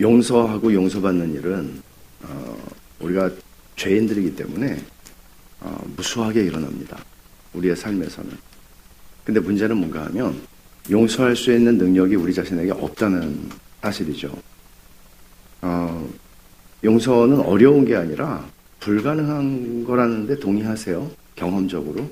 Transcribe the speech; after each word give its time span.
용서하고 0.00 0.72
용서받는 0.72 1.34
일은 1.34 1.82
어, 2.22 2.56
우리가 3.00 3.30
죄인들이기 3.76 4.34
때문에 4.34 4.82
어, 5.60 5.78
무수하게 5.96 6.42
일어납니다. 6.44 6.98
우리의 7.52 7.76
삶에서는. 7.76 8.30
근데 9.24 9.40
문제는 9.40 9.76
뭔가 9.76 10.06
하면 10.06 10.40
용서할 10.90 11.36
수 11.36 11.52
있는 11.52 11.76
능력이 11.76 12.16
우리 12.16 12.32
자신에게 12.32 12.72
없다는 12.72 13.50
사실이죠. 13.82 14.34
어, 15.62 16.10
용서는 16.82 17.40
어려운 17.40 17.84
게 17.84 17.94
아니라 17.96 18.44
불가능한 18.80 19.84
거라는데 19.84 20.38
동의하세요? 20.40 21.10
경험적으로? 21.36 22.08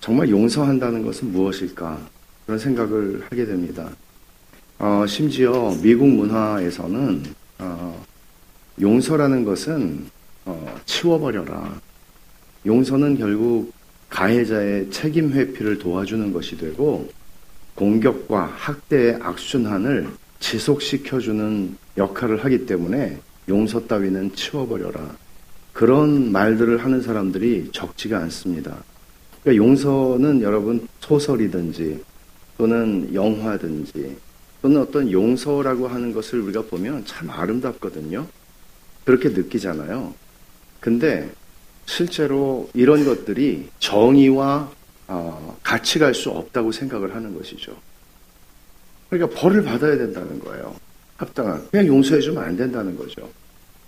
정말 0.00 0.30
용서한다는 0.30 1.04
것은 1.04 1.32
무엇일까? 1.32 2.00
그런 2.46 2.58
생각을 2.58 3.26
하게 3.28 3.46
됩니다. 3.46 3.90
어, 4.82 5.04
심지어 5.06 5.76
미국 5.82 6.08
문화에서는 6.08 7.22
어, 7.58 8.02
용서라는 8.80 9.44
것은 9.44 10.06
어, 10.46 10.74
치워버려라. 10.86 11.78
용서는 12.64 13.18
결국 13.18 13.74
가해자의 14.08 14.90
책임 14.90 15.32
회피를 15.34 15.78
도와주는 15.78 16.32
것이 16.32 16.56
되고 16.56 17.06
공격과 17.74 18.54
학대의 18.56 19.18
악순환을 19.20 20.08
지속시켜주는 20.38 21.76
역할을 21.98 22.42
하기 22.46 22.64
때문에 22.64 23.18
용서 23.50 23.86
따위는 23.86 24.34
치워버려라. 24.34 25.14
그런 25.74 26.32
말들을 26.32 26.82
하는 26.82 27.02
사람들이 27.02 27.68
적지가 27.72 28.18
않습니다. 28.20 28.82
그러니까 29.42 29.62
용서는 29.62 30.40
여러분 30.40 30.88
소설이든지 31.00 32.02
또는 32.56 33.10
영화든지 33.12 34.16
또는 34.62 34.80
어떤 34.80 35.10
용서라고 35.10 35.88
하는 35.88 36.12
것을 36.12 36.40
우리가 36.40 36.62
보면 36.62 37.04
참 37.06 37.30
아름답거든요. 37.30 38.26
그렇게 39.04 39.30
느끼잖아요. 39.30 40.14
근데 40.80 41.30
실제로 41.86 42.68
이런 42.74 43.04
것들이 43.04 43.68
정의와 43.78 44.70
어, 45.08 45.58
같이 45.62 45.98
갈 45.98 46.14
수 46.14 46.30
없다고 46.30 46.70
생각을 46.72 47.14
하는 47.14 47.36
것이죠. 47.36 47.74
그러니까 49.08 49.40
벌을 49.40 49.64
받아야 49.64 49.96
된다는 49.96 50.38
거예요. 50.38 50.76
합당한. 51.16 51.66
그냥 51.70 51.86
용서해주면 51.88 52.42
안 52.42 52.56
된다는 52.56 52.96
거죠. 52.96 53.28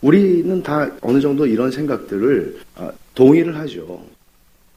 우리는 0.00 0.62
다 0.62 0.90
어느 1.00 1.20
정도 1.20 1.46
이런 1.46 1.70
생각들을 1.70 2.60
어, 2.76 2.90
동의를 3.14 3.56
하죠. 3.58 4.04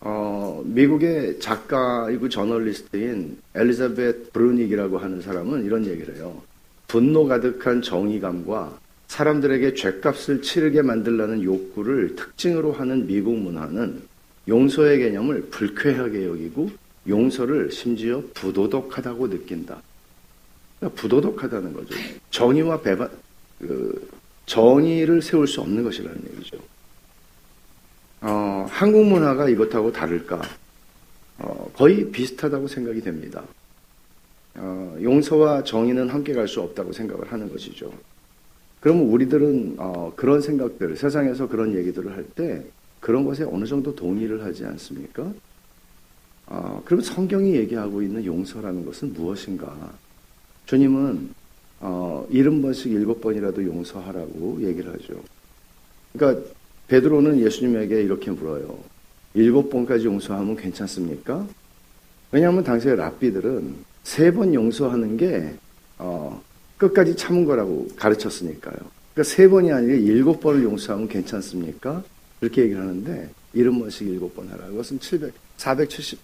어, 0.08 0.62
미국의 0.66 1.40
작가이고 1.40 2.30
저널리스트인 2.30 3.40
엘리자베트 3.56 4.30
브루닉이라고 4.34 5.00
하는 5.00 5.20
사람은 5.20 5.66
이런 5.66 5.84
얘기를 5.88 6.16
해요. 6.16 6.44
분노 6.88 7.26
가득한 7.26 7.82
정의감과 7.82 8.78
사람들에게 9.08 9.74
죄값을 9.74 10.44
치르게 10.44 10.84
만들라는 10.84 11.42
욕구를 11.42 12.16
특징으로 12.16 12.72
하는 12.72 13.08
미국 13.08 13.36
문화는 13.36 14.04
용서의 14.48 15.00
개념을 15.00 15.48
불쾌하게 15.50 16.28
여기고 16.28 16.70
용서를 17.08 17.72
심지어 17.72 18.22
부도덕하다고 18.36 19.30
느낀다. 19.30 19.82
그러니까 20.80 21.02
부도덕하다는 21.02 21.74
거죠. 21.74 21.96
정의와 22.30 22.80
배반, 22.82 23.10
그, 23.60 24.08
정의를 24.46 25.24
세울 25.24 25.48
수 25.48 25.62
없는 25.62 25.84
것이라는 25.84 26.16
얘기죠. 26.32 26.58
어, 28.28 28.66
한국 28.70 29.06
문화가 29.06 29.48
이것하고 29.50 29.92
다를까? 29.92 30.42
어, 31.38 31.70
거의 31.76 32.10
비슷하다고 32.12 32.68
생각이 32.68 33.02
됩니다. 33.02 33.44
어, 34.56 34.98
용서와 35.02 35.64
정의는 35.64 36.10
함께 36.10 36.34
갈 36.34 36.48
수 36.48 36.62
없다고 36.62 36.92
생각을 36.92 37.32
하는 37.32 37.52
것이죠. 37.52 37.94
그러면 38.80 39.08
우리들은 39.10 39.76
어, 39.78 40.14
그런 40.16 40.42
생각들, 40.42 40.96
세상에서 40.98 41.48
그런 41.48 41.76
얘기들을 41.76 42.12
할 42.16 42.26
때 42.36 42.64
그런 43.00 43.26
것에 43.26 43.44
어느 43.44 43.66
정도 43.66 43.94
동의를 43.96 44.44
하지 44.44 44.66
않습니까? 44.66 45.32
어, 46.48 46.82
그러면 46.84 47.04
성경이 47.06 47.56
얘기하고 47.56 48.02
있는 48.02 48.26
용서라는 48.26 48.86
것은 48.86 49.14
무엇인가? 49.14 49.76
주님은 50.66 51.30
어, 51.82 52.26
일흔 52.32 52.64
번씩 52.64 52.92
일곱 52.92 53.22
번이라도 53.22 53.64
용서하라고 53.64 54.60
얘기를 54.64 54.92
하죠. 54.94 55.14
그러니까 56.14 56.50
베드로는 56.88 57.40
예수님에게 57.40 58.02
이렇게 58.02 58.32
물어요. 58.32 58.78
일곱 59.34 59.70
번까지 59.70 60.06
용서하면 60.06 60.56
괜찮습니까? 60.56 61.46
왜냐하면 62.32 62.64
당시의 62.64 62.96
랍비들은 62.96 63.76
세 64.04 64.32
번 64.32 64.54
용서하는 64.54 65.18
게 65.18 65.56
어, 65.98 66.42
끝까지 66.78 67.16
참은 67.16 67.46
거라고 67.46 67.88
가르쳤으니까요. 67.96 68.76
그러니까 69.14 69.24
세 69.24 69.48
번이 69.48 69.72
아니라 69.72 69.96
일곱 69.96 70.40
번을 70.42 70.64
용서하면 70.64 71.08
괜찮습니까? 71.08 72.04
그렇게 72.40 72.64
얘기를 72.64 72.82
하는데 72.82 73.30
일흔 73.54 73.80
번씩 73.80 74.08
일곱 74.08 74.36
번 74.36 74.50
하라. 74.50 74.68
그것은 74.68 75.00
700, 75.00 75.34
470, 75.58 76.20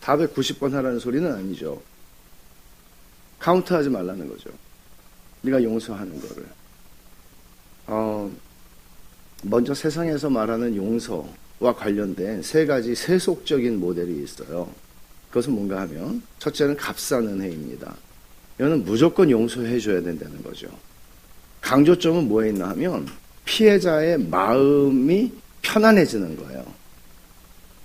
490번 0.00 0.70
하라는 0.72 0.98
소리는 0.98 1.30
아니죠. 1.32 1.82
카운트하지 3.40 3.88
말라는 3.90 4.28
거죠. 4.28 4.50
네가 5.42 5.62
용서하는 5.62 6.20
거를. 6.20 6.46
어, 7.88 8.30
먼저 9.42 9.74
세상에서 9.74 10.28
말하는 10.30 10.76
용서와 10.76 11.74
관련된 11.76 12.42
세 12.42 12.66
가지 12.66 12.94
세속적인 12.94 13.80
모델이 13.80 14.22
있어요. 14.22 14.68
그것은 15.28 15.52
뭔가 15.52 15.80
하면 15.82 16.22
첫째는 16.38 16.76
값싸는 16.76 17.40
해입니다. 17.40 17.94
이거는 18.58 18.84
무조건 18.84 19.30
용서해 19.30 19.78
줘야 19.78 20.02
된다는 20.02 20.42
거죠. 20.42 20.68
강조점은 21.60 22.28
뭐에 22.28 22.50
있나 22.50 22.70
하면 22.70 23.06
피해자의 23.44 24.18
마음이 24.18 25.32
편안해지는 25.62 26.36
거예요. 26.36 26.64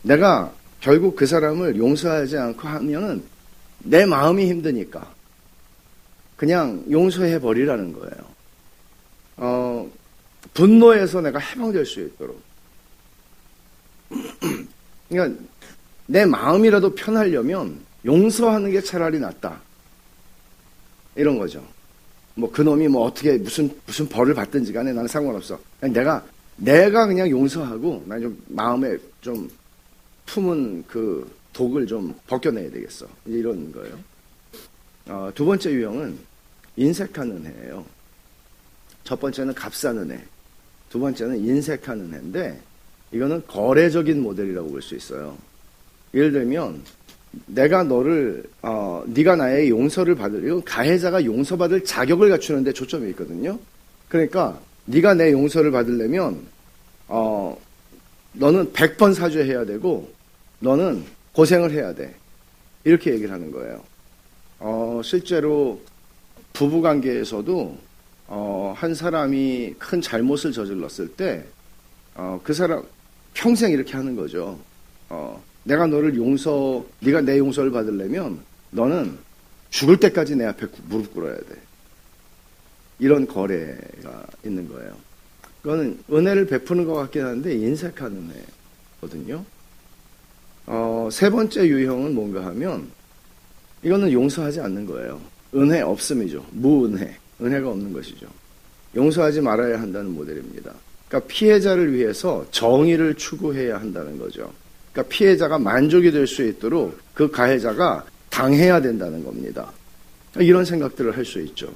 내가 0.01 0.53
결국 0.81 1.15
그 1.15 1.25
사람을 1.25 1.77
용서하지 1.77 2.37
않고 2.37 2.67
하면은 2.67 3.23
내 3.79 4.05
마음이 4.05 4.49
힘드니까 4.49 5.13
그냥 6.35 6.83
용서해 6.89 7.39
버리라는 7.39 7.93
거예요. 7.93 8.35
어, 9.37 9.89
분노에서 10.55 11.21
내가 11.21 11.37
해방될 11.37 11.85
수 11.85 12.01
있도록. 12.01 12.41
그러니까 15.09 15.43
내 16.07 16.25
마음이라도 16.25 16.95
편하려면 16.95 17.79
용서하는 18.05 18.71
게 18.71 18.81
차라리 18.81 19.19
낫다. 19.19 19.61
이런 21.15 21.37
거죠. 21.37 21.63
뭐 22.35 22.51
그놈이 22.51 22.87
뭐 22.87 23.05
어떻게 23.05 23.37
무슨 23.37 23.69
무슨 23.85 24.09
벌을 24.09 24.33
받든지 24.33 24.73
간에 24.73 24.91
나는 24.91 25.07
상관없어. 25.07 25.59
그냥 25.79 25.93
내가 25.93 26.25
내가 26.57 27.05
그냥 27.05 27.29
용서하고 27.29 28.03
나좀 28.07 28.41
마음에 28.47 28.97
좀 29.21 29.49
품은 30.25 30.85
그 30.87 31.29
독을 31.53 31.85
좀 31.85 32.17
벗겨내야 32.27 32.71
되겠어. 32.71 33.07
이런 33.25 33.71
거예요. 33.71 33.97
어, 35.07 35.31
두 35.35 35.45
번째 35.45 35.71
유형은 35.71 36.17
인색하는 36.77 37.45
해예요. 37.45 37.85
첫 39.03 39.19
번째는 39.19 39.53
값사는 39.53 40.11
해. 40.11 40.23
두 40.95 40.99
번째는 41.01 41.39
인색하는 41.39 42.13
해인데 42.13 42.57
이거는 43.11 43.43
거래적인 43.47 44.23
모델이라고 44.23 44.69
볼 44.69 44.81
수 44.81 44.95
있어요. 44.95 45.37
예를 46.13 46.31
들면 46.31 46.81
내가 47.47 47.83
너를 47.83 48.45
어, 48.61 49.03
네가 49.05 49.35
나의 49.35 49.69
용서를 49.69 50.15
받을 50.15 50.45
이건 50.45 50.63
가해자가 50.63 51.25
용서받을 51.25 51.83
자격을 51.83 52.29
갖추는데 52.29 52.71
초점이 52.71 53.09
있거든요. 53.09 53.59
그러니까 54.07 54.57
네가 54.85 55.15
내 55.15 55.33
용서를 55.33 55.69
받으려면 55.71 56.39
어, 57.09 57.59
너는 58.31 58.71
100번 58.71 59.13
사죄해야 59.13 59.65
되고 59.65 60.09
너는 60.59 61.03
고생을 61.33 61.71
해야 61.71 61.93
돼. 61.93 62.15
이렇게 62.85 63.11
얘기를 63.11 63.33
하는 63.33 63.51
거예요. 63.51 63.83
어, 64.59 65.01
실제로 65.03 65.81
부부 66.53 66.81
관계에서도 66.81 67.77
어, 68.27 68.73
한 68.75 68.95
사람이 68.95 69.75
큰 69.77 70.01
잘못을 70.01 70.51
저질렀을 70.51 71.09
때, 71.09 71.45
어, 72.15 72.39
그 72.43 72.53
사람 72.53 72.83
평생 73.33 73.71
이렇게 73.71 73.93
하는 73.93 74.15
거죠. 74.15 74.59
어, 75.09 75.41
내가 75.63 75.87
너를 75.87 76.15
용서, 76.15 76.85
네가 77.01 77.21
내 77.21 77.37
용서를 77.37 77.71
받으려면 77.71 78.39
너는 78.71 79.17
죽을 79.69 79.97
때까지 79.97 80.35
내 80.35 80.45
앞에 80.45 80.67
무릎 80.87 81.13
꿇어야 81.13 81.35
돼. 81.35 81.55
이런 82.99 83.27
거래가 83.27 84.25
있는 84.45 84.67
거예요. 84.69 84.95
그거는 85.61 85.99
은혜를 86.11 86.47
베푸는 86.47 86.85
것 86.85 86.93
같긴 86.93 87.25
한데 87.25 87.55
인색하는 87.55 88.31
애거든요. 89.01 89.43
어, 90.67 91.09
세 91.11 91.29
번째 91.29 91.67
유형은 91.67 92.15
뭔가 92.15 92.45
하면 92.47 92.89
이거는 93.83 94.11
용서하지 94.11 94.61
않는 94.61 94.85
거예요. 94.85 95.19
은혜 95.53 95.81
없음이죠. 95.81 96.45
무은혜. 96.51 97.17
은혜가 97.41 97.69
없는 97.69 97.93
것이죠. 97.93 98.27
용서하지 98.95 99.41
말아야 99.41 99.79
한다는 99.81 100.11
모델입니다. 100.11 100.73
그러니까 101.07 101.27
피해자를 101.27 101.93
위해서 101.93 102.45
정의를 102.51 103.15
추구해야 103.15 103.77
한다는 103.79 104.17
거죠. 104.17 104.51
그러니까 104.91 105.13
피해자가 105.13 105.59
만족이 105.59 106.11
될 106.11 106.25
수 106.27 106.43
있도록 106.43 106.97
그 107.13 107.29
가해자가 107.29 108.05
당해야 108.29 108.81
된다는 108.81 109.23
겁니다. 109.23 109.71
이런 110.37 110.65
생각들을 110.65 111.15
할 111.15 111.23
수 111.25 111.39
있죠. 111.41 111.71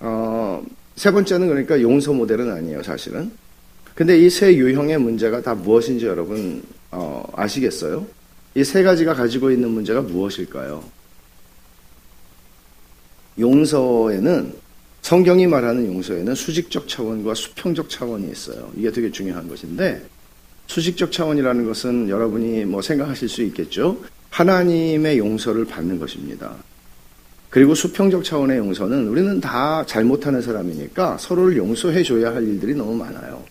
어, 0.00 0.64
세 0.96 1.10
번째는 1.10 1.48
그러니까 1.48 1.80
용서 1.80 2.12
모델은 2.12 2.50
아니에요, 2.50 2.82
사실은. 2.82 3.30
근데 3.94 4.18
이 4.18 4.28
세 4.28 4.54
유형의 4.54 4.98
문제가 4.98 5.40
다 5.40 5.54
무엇인지 5.54 6.06
여러분 6.06 6.62
어, 6.90 7.24
아시겠어요? 7.34 8.06
이 8.54 8.62
세 8.64 8.82
가지가 8.82 9.14
가지고 9.14 9.50
있는 9.50 9.70
문제가 9.70 10.00
무엇일까요? 10.02 10.82
용서에는 13.38 14.52
성경이 15.02 15.46
말하는 15.46 15.86
용서에는 15.86 16.34
수직적 16.34 16.88
차원과 16.88 17.34
수평적 17.34 17.88
차원이 17.88 18.30
있어요. 18.30 18.70
이게 18.76 18.90
되게 18.90 19.10
중요한 19.10 19.48
것인데 19.48 20.04
수직적 20.66 21.12
차원이라는 21.12 21.64
것은 21.64 22.08
여러분이 22.08 22.64
뭐 22.64 22.82
생각하실 22.82 23.28
수 23.28 23.42
있겠죠. 23.42 23.98
하나님의 24.30 25.18
용서를 25.18 25.64
받는 25.64 25.98
것입니다. 25.98 26.56
그리고 27.50 27.74
수평적 27.74 28.24
차원의 28.24 28.58
용서는 28.58 29.08
우리는 29.08 29.40
다 29.40 29.84
잘못하는 29.86 30.42
사람이니까 30.42 31.16
서로를 31.18 31.56
용서해 31.56 32.02
줘야 32.02 32.34
할 32.34 32.42
일들이 32.42 32.74
너무 32.74 32.94
많아요. 32.96 33.42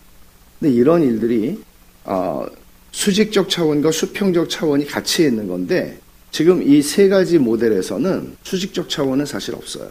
근데 0.60 0.72
이런 0.74 1.02
일들이 1.02 1.58
어, 2.04 2.46
수직적 2.92 3.48
차원과 3.48 3.90
수평적 3.90 4.48
차원이 4.48 4.86
같이 4.86 5.24
있는 5.24 5.48
건데 5.48 5.98
지금 6.36 6.62
이 6.62 6.82
세 6.82 7.08
가지 7.08 7.38
모델에서는 7.38 8.36
수직적 8.42 8.90
차원은 8.90 9.24
사실 9.24 9.54
없어요. 9.54 9.90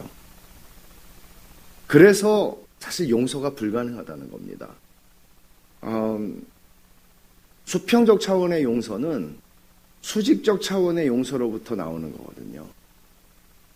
그래서 1.88 2.56
사실 2.78 3.10
용서가 3.10 3.56
불가능하다는 3.56 4.30
겁니다. 4.30 4.70
음, 5.86 6.46
수평적 7.66 8.22
차원의 8.22 8.62
용서는 8.62 9.38
수직적 10.02 10.62
차원의 10.62 11.08
용서로부터 11.08 11.74
나오는 11.74 12.16
거거든요. 12.16 12.68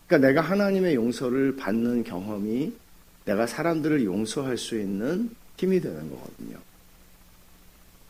그러니까 0.06 0.28
내가 0.28 0.42
하나님의 0.42 0.94
용서를 0.94 1.56
받는 1.56 2.04
경험이 2.04 2.72
내가 3.26 3.48
사람들을 3.48 4.06
용서할 4.06 4.60
수 4.60 4.80
있는 4.80 5.32
힘이 5.58 5.82
되는 5.82 6.08
거거든요. 6.08 6.58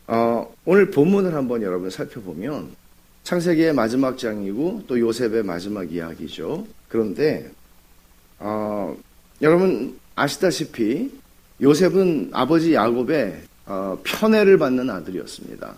어, 0.07 0.53
오늘 0.65 0.91
본문을 0.91 1.33
한번 1.33 1.61
여러분 1.61 1.89
살펴보면 1.89 2.75
창세기의 3.23 3.73
마지막 3.73 4.17
장이고 4.17 4.83
또 4.87 4.99
요셉의 4.99 5.43
마지막 5.43 5.91
이야기죠. 5.91 6.65
그런데 6.87 7.51
어, 8.39 8.95
여러분 9.41 9.99
아시다시피 10.15 11.11
요셉은 11.61 12.31
아버지 12.33 12.73
야곱의 12.73 13.41
어, 13.67 13.99
편애를 14.03 14.57
받는 14.57 14.89
아들이었습니다. 14.89 15.75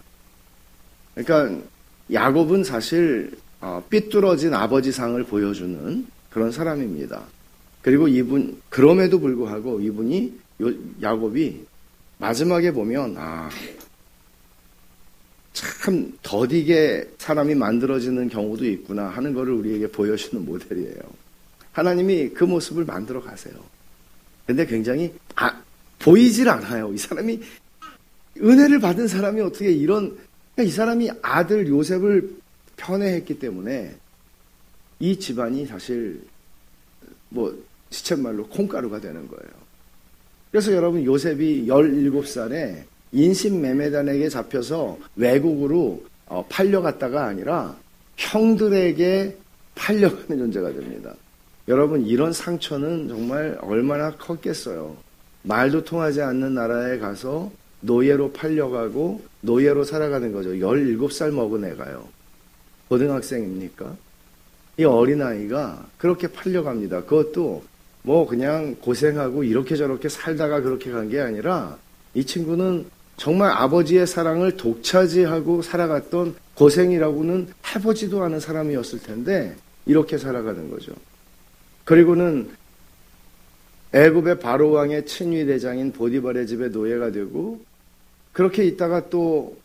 그러니까 1.16 1.64
야곱은 2.12 2.64
사실 2.64 3.32
어, 3.60 3.84
삐뚤어진 3.90 4.54
아버지 4.54 4.92
상을 4.92 5.22
보여주는 5.24 6.08
그런 6.30 6.52
사람입니다. 6.52 7.24
그리고 7.82 8.08
이분 8.08 8.62
그럼에도 8.70 9.20
불구하고 9.20 9.82
이분이 9.82 10.40
야곱이 11.02 11.66
마지막에 12.18 12.72
보면 12.72 13.16
아 13.18 13.50
참 15.62 16.12
더디게 16.24 17.12
사람이 17.20 17.54
만들어지는 17.54 18.30
경우도 18.30 18.66
있구나 18.66 19.10
하는 19.10 19.34
것을 19.34 19.54
우리에게 19.54 19.88
보여주는 19.88 20.44
모델이에요. 20.44 20.96
하나님이 21.72 22.30
그 22.30 22.44
모습을 22.44 22.84
만들어 22.84 23.22
가세요. 23.22 23.54
근데 24.48 24.66
굉장히 24.66 25.14
아, 25.36 25.62
보이질 26.00 26.50
않아요. 26.50 26.92
이 26.92 26.98
사람이 26.98 27.40
은혜를 28.42 28.80
받은 28.80 29.08
사람이 29.08 29.40
어떻게 29.42 29.72
이런 29.72 30.18
그러니까 30.56 30.64
이 30.64 30.72
사람이 30.72 31.12
아들 31.22 31.68
요셉을 31.68 32.36
편애했기 32.78 33.38
때문에 33.38 33.96
이 35.00 35.20
집안이 35.20 35.68
사실 35.68 36.22
뭐 37.30 37.56
시쳇말로 37.92 38.48
콩가루가 38.48 39.00
되는 39.00 39.28
거예요. 39.28 39.62
그래서 40.50 40.74
여러분 40.74 41.06
요셉이 41.06 41.68
17살에 41.68 42.91
인신매매단에게 43.12 44.30
잡혀서 44.30 44.98
외국으로 45.16 46.04
어, 46.28 46.46
팔려갔다가 46.50 47.26
아니라 47.26 47.76
형들에게 48.18 49.38
팔려가는 49.76 50.38
존재가 50.38 50.74
됩니다. 50.74 51.14
여러분 51.68 52.06
이런 52.06 52.34
상처는 52.34 53.08
정말 53.08 53.58
얼마나 53.62 54.12
컸겠어요. 54.12 54.96
말도 55.44 55.84
통하지 55.84 56.22
않는 56.22 56.54
나라에 56.54 57.00
가서 57.00 57.52
노예로 57.82 58.32
팔려가고 58.32 59.22
노예로 59.42 59.84
살아가는 59.84 60.32
거죠. 60.32 60.52
17살 60.52 61.32
먹은 61.32 61.66
애가요. 61.66 62.08
고등학생입니까? 62.90 63.96
이 64.78 64.84
어린아이가 64.84 65.86
그렇게 65.98 66.28
팔려갑니다. 66.28 67.04
그것도 67.06 67.64
뭐 68.04 68.28
그냥 68.28 68.76
고생하고 68.82 69.44
이렇게 69.44 69.76
저렇게 69.76 70.10
살다가 70.10 70.62
그렇게 70.62 70.92
간 70.92 71.10
게 71.10 71.20
아니라 71.20 71.78
이 72.14 72.26
친구는 72.26 72.86
정말 73.22 73.52
아버지의 73.52 74.08
사랑을 74.08 74.58
독차지하고 74.58 75.62
살아갔던 75.62 76.34
고생이라고는 76.56 77.50
해보지도 77.68 78.24
않은 78.24 78.40
사람이었을 78.40 78.98
텐데 78.98 79.56
이렇게 79.86 80.18
살아가는 80.18 80.72
거죠. 80.72 80.94
그리고는 81.86 82.50
애굽의 83.94 84.40
바로 84.40 84.72
왕의 84.72 85.06
친위 85.06 85.46
대장인 85.46 85.92
보디발의 85.92 86.48
집에 86.48 86.70
노예가 86.70 87.12
되고 87.12 87.62
그렇게 88.34 88.66
있다가 88.66 89.08
또 89.12 89.56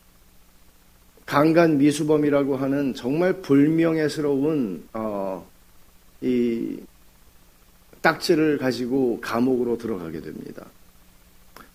강간 1.24 1.78
미수범이라고 1.78 2.58
하는 2.58 2.92
정말 2.92 3.40
불명예스러운 3.40 4.86
어, 4.92 5.48
이 6.20 6.78
딱지를 8.02 8.58
가지고 8.58 9.18
감옥으로 9.22 9.78
들어가게 9.78 10.20
됩니다. 10.20 10.66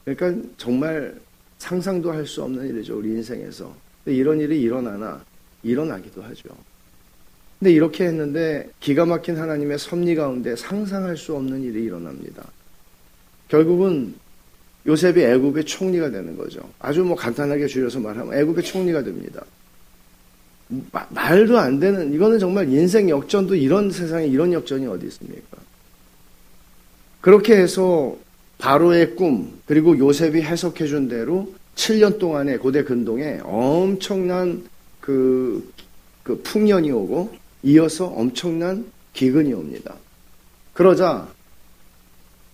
그러니까 0.05 0.47
정말 0.57 1.19
상상도 1.61 2.11
할 2.11 2.25
수 2.25 2.41
없는 2.43 2.67
일이죠 2.69 2.97
우리 2.97 3.09
인생에서. 3.09 3.71
이런 4.07 4.39
일이 4.39 4.59
일어나나 4.61 5.23
일어나기도 5.61 6.23
하죠. 6.23 6.49
근데 7.59 7.71
이렇게 7.71 8.05
했는데 8.05 8.67
기가 8.79 9.05
막힌 9.05 9.37
하나님의 9.37 9.77
섭리 9.77 10.15
가운데 10.15 10.55
상상할 10.55 11.15
수 11.17 11.35
없는 11.35 11.61
일이 11.61 11.83
일어납니다. 11.83 12.43
결국은 13.47 14.15
요셉이 14.87 15.21
애굽의 15.21 15.65
총리가 15.65 16.09
되는 16.09 16.35
거죠. 16.35 16.61
아주 16.79 17.03
뭐 17.03 17.15
간단하게 17.15 17.67
줄여서 17.67 17.99
말하면 17.99 18.33
애굽의 18.33 18.63
총리가 18.63 19.03
됩니다. 19.03 19.45
마, 20.91 21.05
말도 21.11 21.59
안 21.59 21.79
되는 21.79 22.11
이거는 22.11 22.39
정말 22.39 22.67
인생 22.69 23.07
역전도 23.07 23.53
이런 23.53 23.91
세상에 23.91 24.25
이런 24.25 24.51
역전이 24.51 24.87
어디 24.87 25.05
있습니까? 25.05 25.57
그렇게 27.19 27.55
해서 27.55 28.17
바로의 28.61 29.15
꿈 29.15 29.59
그리고 29.65 29.97
요셉이 29.97 30.41
해석해 30.43 30.85
준 30.85 31.09
대로 31.09 31.51
7년 31.75 32.19
동안의 32.19 32.59
고대 32.59 32.83
근동에 32.83 33.39
엄청난 33.41 34.63
그, 34.99 35.73
그 36.21 36.39
풍년이 36.43 36.91
오고 36.91 37.35
이어서 37.63 38.05
엄청난 38.05 38.85
기근이 39.13 39.51
옵니다. 39.53 39.95
그러자 40.73 41.27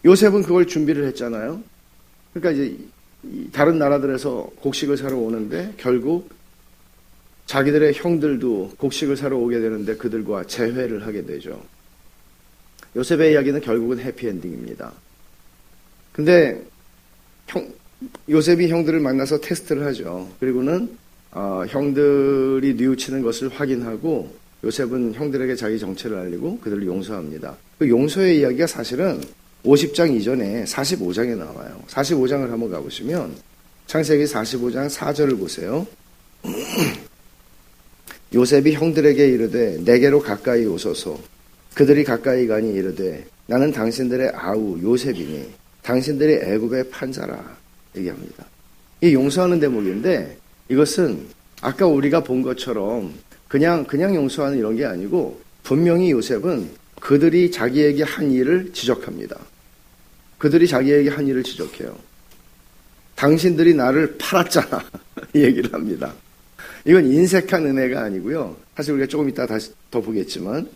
요셉은 0.06 0.44
그걸 0.44 0.66
준비를 0.66 1.06
했잖아요. 1.08 1.62
그러니까 2.34 2.52
이제 2.52 2.78
다른 3.52 3.78
나라들에서 3.78 4.50
곡식을 4.62 4.96
사러 4.96 5.18
오는데 5.18 5.74
결국 5.76 6.30
자기들의 7.48 7.94
형들도 7.96 8.76
곡식을 8.78 9.18
사러 9.18 9.38
오게 9.38 9.60
되는데 9.60 9.98
그들과 9.98 10.46
재회를 10.46 11.06
하게 11.06 11.26
되죠. 11.26 11.62
요셉의 12.96 13.34
이야기는 13.34 13.60
결국은 13.60 14.00
해피엔딩입니다. 14.00 14.94
근데 16.18 16.60
형, 17.46 17.72
요셉이 18.28 18.70
형들을 18.70 19.00
만나서 19.00 19.40
테스트를 19.40 19.86
하죠. 19.86 20.28
그리고는 20.40 20.98
어, 21.32 21.64
형들이 21.70 22.74
뉘우치는 22.74 23.22
것을 23.22 23.50
확인하고 23.50 24.34
요셉은 24.64 25.14
형들에게 25.14 25.56
자기 25.56 25.78
정체를 25.78 26.18
알리고 26.18 26.60
그들을 26.60 26.88
용서합니다. 26.88 27.56
그 27.78 27.88
용서의 27.88 28.40
이야기가 28.40 28.66
사실은 28.66 29.22
50장 29.64 30.16
이전에 30.16 30.64
45장에 30.64 31.38
나와요. 31.38 31.80
45장을 31.88 32.50
한번 32.50 32.72
가보시면 32.72 33.36
창세기 33.86 34.24
45장 34.24 34.90
4절을 34.90 35.38
보세요. 35.38 35.86
요셉이 38.34 38.74
형들에게 38.74 39.28
이르되 39.28 39.78
내게로 39.86 40.22
가까이 40.22 40.66
오소서 40.66 41.20
그들이 41.76 42.04
가까이 42.04 42.48
가니 42.48 42.74
이르되 42.74 43.28
나는 43.46 43.72
당신들의 43.72 44.32
아우 44.34 44.80
요셉이니 44.82 45.67
당신들이 45.88 46.34
애굽의 46.44 46.90
판사라 46.90 47.58
얘기합니다. 47.96 48.46
이 49.00 49.14
용서하는 49.14 49.62
대목인데 49.62 50.38
이것은 50.68 51.26
아까 51.62 51.88
우리가 51.88 52.26
본 52.26 52.42
것처럼 52.42 53.14
그냥 53.48 53.86
그냥 53.86 54.14
용서하는 54.14 54.58
이런 54.58 54.76
게 54.76 54.84
아니고 54.84 55.40
분명히 55.64 56.12
요셉은 56.12 56.70
그들이 57.00 57.52
자기에게 57.52 58.04
한 58.04 58.32
일을 58.32 58.74
지적합니다. 58.74 59.40
그들이 60.38 60.68
자기에게 60.68 61.10
한 61.10 61.26
일을 61.26 61.44
지적해요. 61.44 61.98
당신들이 63.16 63.74
나를 63.74 64.18
팔았잖아. 64.18 64.84
이 65.36 65.40
얘기를 65.42 65.72
합니다. 65.72 66.14
이건 66.84 67.06
인색한 67.06 67.66
은혜가 67.66 68.04
아니고요. 68.04 68.58
사실 68.76 68.92
우리가 68.92 69.08
조금 69.08 69.30
이따 69.30 69.48
다시 69.48 69.72
더 69.90 70.02
보겠지만 70.02 70.70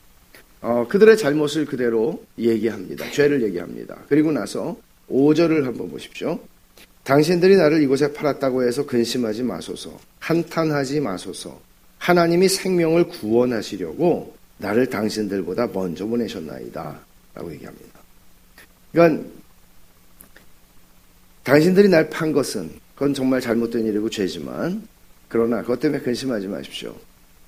어, 0.61 0.87
그들의 0.87 1.17
잘못을 1.17 1.65
그대로 1.65 2.23
얘기합니다. 2.37 3.11
죄를 3.11 3.43
얘기합니다. 3.43 3.97
그리고 4.07 4.31
나서 4.31 4.77
5절을 5.11 5.63
한번 5.63 5.89
보십시오. 5.89 6.39
당신들이 7.03 7.55
나를 7.57 7.81
이곳에 7.81 8.13
팔았다고 8.13 8.63
해서 8.63 8.85
근심하지 8.85 9.43
마소서. 9.43 9.99
한탄하지 10.19 10.99
마소서. 10.99 11.59
하나님이 11.97 12.47
생명을 12.47 13.07
구원하시려고 13.07 14.35
나를 14.57 14.87
당신들보다 14.89 15.67
먼저 15.73 16.05
보내셨나이다. 16.05 16.99
라고 17.33 17.51
얘기합니다. 17.53 17.99
그러니까 18.91 19.29
당신들이 21.43 21.89
날 21.89 22.09
판 22.09 22.31
것은 22.31 22.69
그건 22.93 23.13
정말 23.13 23.41
잘못된 23.41 23.85
일이고 23.85 24.09
죄지만 24.09 24.87
그러나 25.27 25.61
그것 25.61 25.79
때문에 25.79 26.01
근심하지 26.03 26.47
마십시오. 26.47 26.95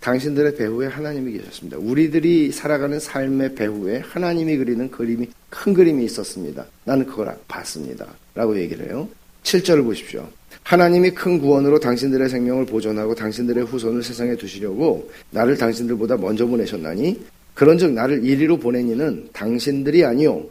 당신들의 0.03 0.57
배후에 0.57 0.87
하나님이 0.87 1.31
계셨습니다. 1.37 1.77
우리들이 1.77 2.51
살아가는 2.51 2.99
삶의 2.99 3.55
배후에 3.55 3.99
하나님이 3.99 4.57
그리는 4.57 4.91
그림이 4.91 5.29
큰 5.49 5.73
그림이 5.73 6.03
있었습니다. 6.03 6.65
나는 6.83 7.05
그걸 7.05 7.33
봤습니다. 7.47 8.05
라고 8.35 8.59
얘기를 8.59 8.85
해요. 8.89 9.07
7절을 9.43 9.85
보십시오. 9.85 10.27
하나님이 10.63 11.11
큰 11.11 11.39
구원으로 11.39 11.79
당신들의 11.79 12.27
생명을 12.27 12.65
보존하고 12.65 13.15
당신들의 13.15 13.63
후손을 13.63 14.03
세상에 14.03 14.35
두시려고 14.35 15.09
나를 15.29 15.55
당신들보다 15.57 16.17
먼저 16.17 16.45
보내셨나니 16.45 17.23
그런즉 17.53 17.93
나를 17.93 18.25
이리로 18.25 18.57
보낸 18.57 18.89
이는 18.89 19.29
당신들이 19.31 20.03
아니요 20.03 20.45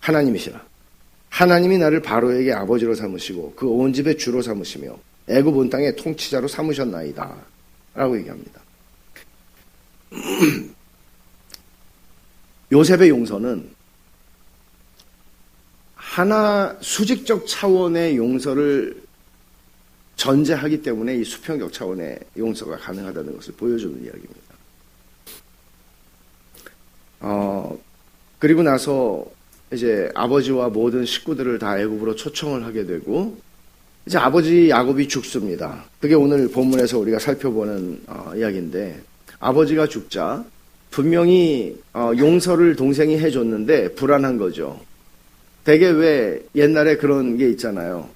하나님이시라. 0.00 0.64
하나님이 1.28 1.76
나를 1.76 2.00
바로에게 2.00 2.52
아버지로 2.54 2.94
삼으시고 2.94 3.52
그 3.54 3.66
온 3.66 3.92
집의 3.92 4.16
주로 4.16 4.40
삼으시며 4.40 4.98
애굽 5.28 5.54
온 5.58 5.68
땅의 5.68 5.96
통치자로 5.96 6.48
삼으셨나이다. 6.48 7.36
라고 7.94 8.16
얘기합니다. 8.18 8.62
요셉의 12.72 13.08
용서는 13.08 13.70
하나 15.94 16.76
수직적 16.80 17.46
차원의 17.46 18.16
용서를 18.16 19.02
전제하기 20.16 20.82
때문에 20.82 21.16
이 21.16 21.24
수평적 21.24 21.72
차원의 21.72 22.18
용서가 22.36 22.76
가능하다는 22.76 23.36
것을 23.36 23.54
보여주는 23.54 23.94
이야기입니다. 24.02 24.40
어, 27.20 27.78
그리고 28.38 28.62
나서 28.62 29.24
이제 29.72 30.10
아버지와 30.14 30.70
모든 30.70 31.04
식구들을 31.04 31.58
다 31.58 31.78
애굽으로 31.78 32.16
초청을 32.16 32.64
하게 32.64 32.84
되고 32.86 33.38
이제 34.06 34.18
아버지 34.18 34.70
야곱이 34.70 35.08
죽습니다. 35.08 35.84
그게 36.00 36.14
오늘 36.14 36.50
본문에서 36.50 36.98
우리가 36.98 37.18
살펴보는 37.18 38.02
어, 38.06 38.32
이야기인데 38.34 39.02
아버지가 39.40 39.86
죽자 39.86 40.44
분명히 40.90 41.80
어, 41.92 42.12
용서를 42.16 42.76
동생이 42.76 43.18
해줬는데 43.18 43.94
불안한 43.94 44.38
거죠. 44.38 44.80
대개 45.64 45.86
왜 45.88 46.42
옛날에 46.54 46.96
그런 46.96 47.36
게 47.36 47.48
있잖아요. 47.50 48.08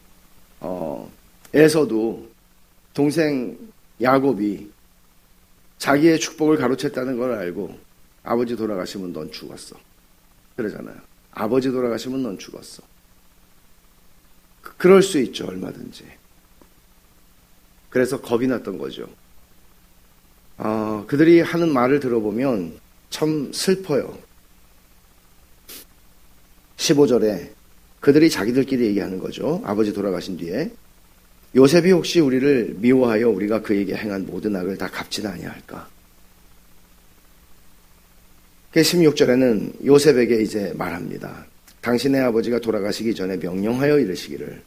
어, 0.61 1.11
에서도 1.55 2.29
동생 2.95 3.59
야곱이 4.01 4.71
자기의 5.79 6.19
축복을 6.19 6.59
가로챘다는 6.59 7.19
걸 7.19 7.33
알고 7.33 7.79
아버지 8.23 8.57
돌아가시면 8.57 9.13
넌 9.13 9.31
죽었어. 9.31 9.77
그러잖아요. 10.57 10.97
아버지 11.33 11.71
돌아가시면 11.71 12.23
넌 12.23 12.39
죽었어. 12.39 12.83
그, 14.63 14.77
그럴 14.77 15.03
수 15.03 15.19
있죠, 15.21 15.47
얼마든지. 15.47 16.05
그래서 17.91 18.21
겁이 18.21 18.47
났던 18.47 18.79
거죠. 18.79 19.09
어, 20.59 21.05
그들이 21.07 21.41
하는 21.41 21.73
말을 21.73 22.01
들어보면 22.01 22.79
참 23.11 23.53
슬퍼요. 23.53 24.17
15절에 26.77 27.51
그들이 28.01 28.31
자기들끼리 28.31 28.87
얘기하는 28.87 29.19
거죠. 29.19 29.63
아버지 29.65 29.93
돌아가신 29.93 30.37
뒤에. 30.37 30.71
요셉이 31.55 31.91
혹시 31.93 32.19
우리를 32.21 32.77
미워하여 32.79 33.29
우리가 33.29 33.63
그에게 33.63 33.95
행한 33.95 34.27
모든 34.27 34.57
악을 34.57 34.79
다 34.79 34.89
갚지는 34.89 35.31
아니할까? 35.31 35.89
16절에는 38.75 39.85
요셉에게 39.85 40.41
이제 40.43 40.73
말합니다. 40.77 41.47
당신의 41.83 42.23
아버지가 42.23 42.59
돌아가시기 42.61 43.15
전에 43.15 43.37
명령하여 43.37 43.99
이르시기를 43.99 44.63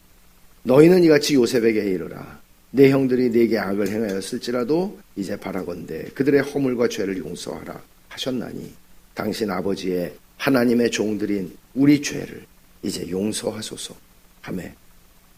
너희는 0.64 1.04
이같이 1.04 1.36
요셉에게 1.36 1.82
이르라. 1.82 2.40
내 2.76 2.92
형들이 2.92 3.30
내게 3.30 3.58
악을 3.58 3.88
행하였을지라도 3.88 5.00
이제 5.16 5.40
바라건대 5.40 6.10
그들의 6.14 6.42
허물과 6.42 6.90
죄를 6.90 7.18
용서하라 7.18 7.82
하셨나니 8.10 8.74
당신 9.14 9.50
아버지의 9.50 10.14
하나님의 10.36 10.92
종들인 10.92 11.56
우리 11.74 12.02
죄를 12.02 12.46
이제 12.84 13.10
용서하소서 13.10 13.96
하매 14.42 14.76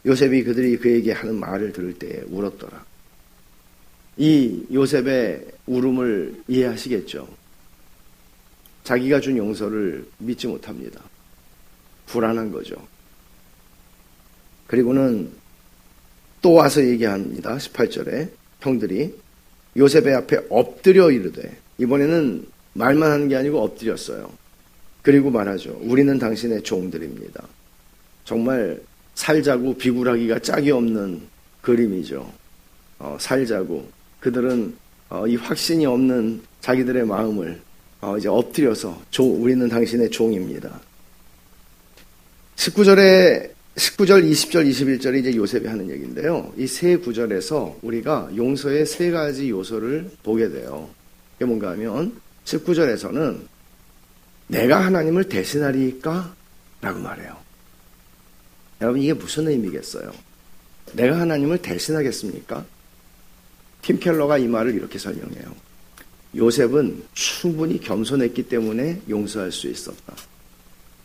요셉이 0.04 0.46
그들이 0.46 0.78
그에게 0.78 1.12
하는 1.12 1.36
말을 1.36 1.74
들을 1.74 1.94
때에 2.00 2.24
울었더라. 2.28 2.84
이 4.18 4.66
요셉의 4.74 5.46
울음을 5.68 6.42
이해하시겠죠? 6.48 7.28
자기가 8.84 9.20
준 9.20 9.38
용서를 9.38 10.08
믿지 10.18 10.48
못합니다. 10.48 11.04
불안한 12.08 12.52
거죠. 12.52 12.76
그리고는 14.66 15.32
또 16.48 16.54
와서 16.54 16.82
얘기합니다. 16.82 17.58
18절에 17.58 18.30
형들이 18.62 19.14
요셉의 19.76 20.16
앞에 20.16 20.38
엎드려 20.50 21.12
이르되 21.12 21.58
이번에는 21.78 22.46
말만 22.72 23.12
하는 23.12 23.28
게 23.28 23.36
아니고 23.36 23.62
엎드렸어요. 23.62 24.32
그리고 25.02 25.30
말하죠. 25.30 25.78
우리는 25.82 26.18
당신의 26.18 26.64
종들입니다. 26.64 27.44
정말 28.24 28.80
살자고 29.16 29.76
비굴하기가 29.76 30.40
짝이 30.40 30.72
없는 30.72 31.24
그림이죠. 31.60 32.32
어, 33.00 33.18
살자고 33.20 33.86
그들은 34.22 34.74
어, 35.10 35.28
이 35.28 35.36
확신이 35.36 35.86
없는 35.86 36.44
자기들의 36.62 37.06
마음을 37.08 37.60
어, 38.00 38.18
이제 38.18 38.30
엎드려서 38.30 39.02
조, 39.12 39.26
우리는 39.26 39.68
당신의 39.68 40.12
종입니다. 40.12 40.80
19절에 42.56 43.57
19절, 43.78 44.28
20절, 44.32 44.68
21절이 44.70 45.20
이제 45.20 45.36
요셉이 45.36 45.68
하는 45.68 45.90
얘기인데요. 45.90 46.52
이 46.58 46.66
세 46.66 46.98
구절에서 46.98 47.78
우리가 47.84 48.30
용서의 48.36 48.86
세 48.88 49.12
가지 49.12 49.50
요소를 49.52 50.10
보게 50.24 50.50
돼요. 50.50 50.90
이게 51.36 51.46
뭔가 51.46 51.72
하면 51.72 52.20
19절에서는 52.46 53.40
내가 54.48 54.84
하나님을 54.84 55.30
대신하리까? 55.30 56.36
라고 56.82 57.00
말해요. 57.00 57.38
여러분 58.82 59.02
이게 59.02 59.14
무슨 59.14 59.48
의미겠어요? 59.48 60.12
내가 60.94 61.20
하나님을 61.20 61.60
대신하겠습니까? 61.60 62.66
팀 63.84 64.00
켈러가 64.00 64.40
이 64.40 64.48
말을 64.48 64.74
이렇게 64.74 64.98
설명해요. 64.98 65.56
요셉은 66.36 67.04
충분히 67.14 67.80
겸손했기 67.80 68.44
때문에 68.44 69.02
용서할 69.10 69.52
수 69.52 69.68
있었다. 69.68 70.16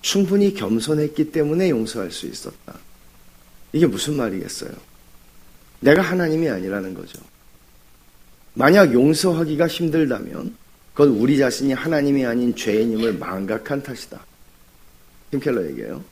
충분히 0.02 0.52
겸손했기 0.52 1.32
때문에 1.32 1.70
용서할 1.70 2.10
수 2.10 2.26
있었다. 2.26 2.74
이게 3.72 3.86
무슨 3.86 4.16
말이겠어요? 4.16 4.70
내가 5.80 6.02
하나님이 6.02 6.48
아니라는 6.48 6.92
거죠. 6.94 7.18
만약 8.54 8.92
용서하기가 8.92 9.66
힘들다면 9.66 10.54
그건 10.92 11.16
우리 11.16 11.38
자신이 11.38 11.72
하나님이 11.72 12.26
아닌 12.26 12.54
죄인임을 12.54 13.14
망각한 13.14 13.82
탓이다. 13.82 14.24
팀켈러 15.30 15.66
얘기해요. 15.70 16.04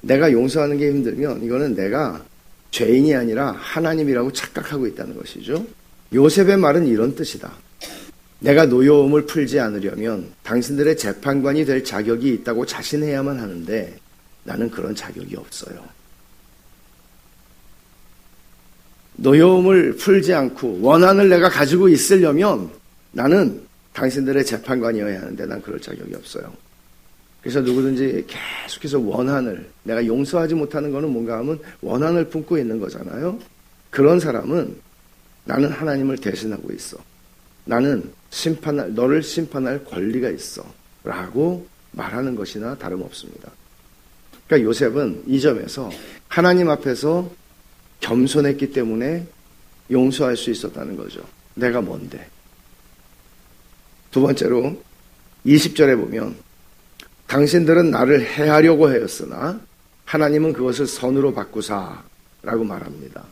내가 0.00 0.32
용서하는 0.32 0.78
게 0.78 0.88
힘들면 0.88 1.44
이거는 1.44 1.74
내가 1.74 2.24
죄인이 2.70 3.14
아니라 3.14 3.52
하나님이라고 3.52 4.32
착각하고 4.32 4.86
있다는 4.88 5.16
것이죠. 5.16 5.64
요셉의 6.12 6.56
말은 6.56 6.86
이런 6.86 7.14
뜻이다. 7.14 7.52
내가 8.40 8.66
노여움을 8.66 9.26
풀지 9.26 9.60
않으려면 9.60 10.32
당신들의 10.42 10.96
재판관이 10.96 11.64
될 11.64 11.84
자격이 11.84 12.28
있다고 12.34 12.66
자신해야만 12.66 13.38
하는데 13.38 13.96
나는 14.44 14.70
그런 14.70 14.94
자격이 14.94 15.36
없어요. 15.36 15.84
노여움을 19.16 19.96
풀지 19.96 20.32
않고 20.32 20.80
원한을 20.80 21.28
내가 21.28 21.50
가지고 21.50 21.88
있으려면 21.88 22.70
나는 23.12 23.62
당신들의 23.92 24.44
재판관이어야 24.46 25.20
하는데 25.20 25.46
난 25.46 25.60
그럴 25.60 25.78
자격이 25.78 26.14
없어요. 26.14 26.50
그래서 27.42 27.60
누구든지 27.60 28.26
계속해서 28.26 29.00
원한을 29.00 29.68
내가 29.82 30.04
용서하지 30.04 30.54
못하는 30.54 30.90
것은 30.92 31.10
뭔가 31.10 31.38
하면 31.38 31.58
원한을 31.82 32.28
품고 32.28 32.56
있는 32.56 32.80
거잖아요. 32.80 33.38
그런 33.90 34.20
사람은 34.20 34.76
나는 35.44 35.70
하나님을 35.70 36.18
대신하고 36.18 36.72
있어. 36.72 36.96
나는 37.64 38.10
심판할, 38.30 38.94
너를 38.94 39.22
심판할 39.22 39.84
권리가 39.84 40.30
있어. 40.30 40.64
라고 41.04 41.66
말하는 41.92 42.34
것이나 42.34 42.76
다름없습니다. 42.76 43.50
그러니까 44.46 44.68
요셉은 44.68 45.24
이 45.26 45.40
점에서 45.40 45.90
하나님 46.28 46.68
앞에서 46.70 47.30
겸손했기 48.00 48.72
때문에 48.72 49.26
용서할 49.90 50.36
수 50.36 50.50
있었다는 50.50 50.96
거죠. 50.96 51.22
내가 51.54 51.80
뭔데? 51.80 52.28
두 54.10 54.20
번째로 54.20 54.80
20절에 55.46 55.96
보면 55.96 56.36
당신들은 57.26 57.90
나를 57.90 58.22
해하려고 58.26 58.88
하였으나 58.88 59.60
하나님은 60.04 60.52
그것을 60.52 60.86
선으로 60.86 61.32
바꾸사라고 61.32 62.64
말합니다. 62.64 63.24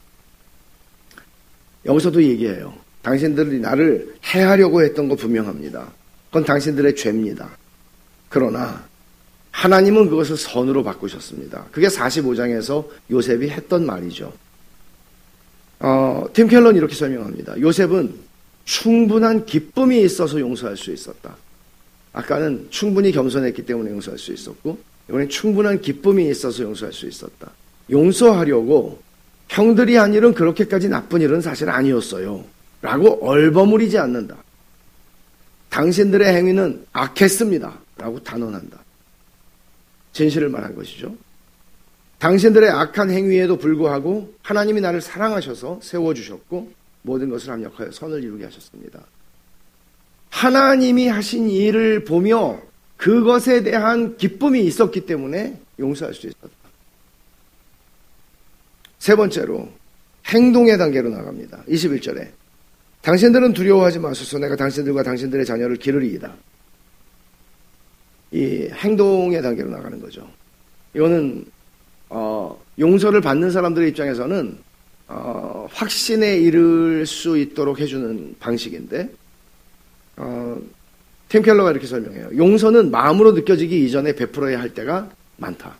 여기서도 1.85 2.23
얘기해요. 2.23 2.88
당신들이 3.03 3.61
나를 3.61 4.15
해하려고 4.25 4.83
했던 4.83 5.09
거 5.09 5.15
분명합니다. 5.15 5.93
그건 6.29 6.45
당신들의 6.45 6.97
죄입니다. 6.97 7.49
그러나 8.29 8.85
하나님은 9.51 10.09
그것을 10.09 10.37
선으로 10.37 10.85
바꾸셨습니다. 10.85 11.67
그게 11.73 11.89
45장에서 11.89 12.87
요셉이 13.11 13.49
했던 13.49 13.87
말이죠. 13.87 14.33
어, 15.81 16.27
팀 16.33 16.49
켈런 16.49 16.77
이렇게 16.77 16.95
설명합니다. 16.95 17.61
요셉은 17.61 18.15
충분한 18.65 19.47
기쁨이 19.47 20.03
있어서 20.03 20.39
용서할 20.39 20.77
수 20.77 20.93
있었다. 20.93 21.37
아까는 22.13 22.67
충분히 22.71 23.13
겸손했기 23.13 23.65
때문에 23.65 23.91
용서할 23.91 24.19
수 24.19 24.33
있었고, 24.33 24.79
이번엔 25.09 25.29
충분한 25.29 25.81
기쁨이 25.81 26.29
있어서 26.29 26.63
용서할 26.63 26.93
수 26.93 27.07
있었다. 27.07 27.51
용서하려고 27.91 29.01
형들이 29.49 29.97
한 29.97 30.13
일은 30.13 30.35
그렇게까지 30.35 30.89
나쁜 30.89 31.23
일은 31.23 31.41
사실 31.41 31.71
아니었어요. 31.71 32.45
라고 32.81 33.27
얼버무리지 33.27 33.99
않는다. 33.99 34.37
당신들의 35.71 36.35
행위는 36.35 36.87
악했습니다. 36.93 37.79
라고 37.99 38.23
단언한다. 38.23 38.79
진실을 40.13 40.49
말한 40.49 40.75
것이죠. 40.75 41.15
당신들의 42.19 42.69
악한 42.71 43.11
행위에도 43.11 43.57
불구하고 43.59 44.35
하나님이 44.43 44.81
나를 44.81 45.01
사랑하셔서 45.01 45.81
세워주셨고 45.83 46.73
모든 47.03 47.31
것을 47.31 47.51
합력하여 47.51 47.93
선을 47.93 48.25
이루게 48.25 48.45
하셨습니다. 48.45 49.01
하나님이 50.31 51.09
하신 51.09 51.49
일을 51.49 52.05
보며 52.05 52.61
그것에 52.97 53.63
대한 53.63 54.17
기쁨이 54.17 54.65
있었기 54.65 55.07
때문에 55.07 55.61
용서할 55.79 56.13
수 56.15 56.27
있었다. 56.27 56.49
세 58.99 59.15
번째로 59.15 59.71
행동의 60.27 60.77
단계로 60.77 61.09
나갑니다. 61.09 61.63
21절에 61.69 62.31
당신들은 63.03 63.53
두려워하지 63.53 63.99
마소서 64.01 64.39
내가 64.39 64.57
당신들과 64.57 65.03
당신들의 65.03 65.47
자녀를 65.47 65.77
기르리이다. 65.77 66.35
이 68.33 68.69
행동의 68.73 69.41
단계로 69.41 69.71
나가는 69.71 70.01
거죠. 70.01 70.29
이거는 70.95 71.47
어, 72.11 72.61
용서를 72.79 73.21
받는 73.21 73.51
사람들의 73.51 73.89
입장에서는 73.91 74.59
어, 75.09 75.67
확신에 75.71 76.37
이를 76.37 77.07
수 77.07 77.39
있도록 77.39 77.81
해주는 77.81 78.37
방식인데 78.39 79.11
어, 80.17 80.59
팀 81.29 81.43
켈러가 81.43 81.71
이렇게 81.71 81.87
설명해요. 81.87 82.31
용서는 82.37 82.91
마음으로 82.91 83.33
느껴지기 83.33 83.85
이전에 83.85 84.15
베풀어야 84.15 84.61
할 84.61 84.75
때가 84.75 85.11
많다. 85.37 85.77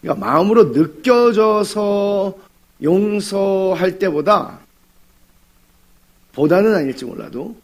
그러니까 0.00 0.26
마음으로 0.26 0.72
느껴져서 0.72 2.38
용서할 2.82 3.98
때보다 3.98 4.60
보다는 6.34 6.74
아닐지 6.74 7.04
몰라도 7.04 7.56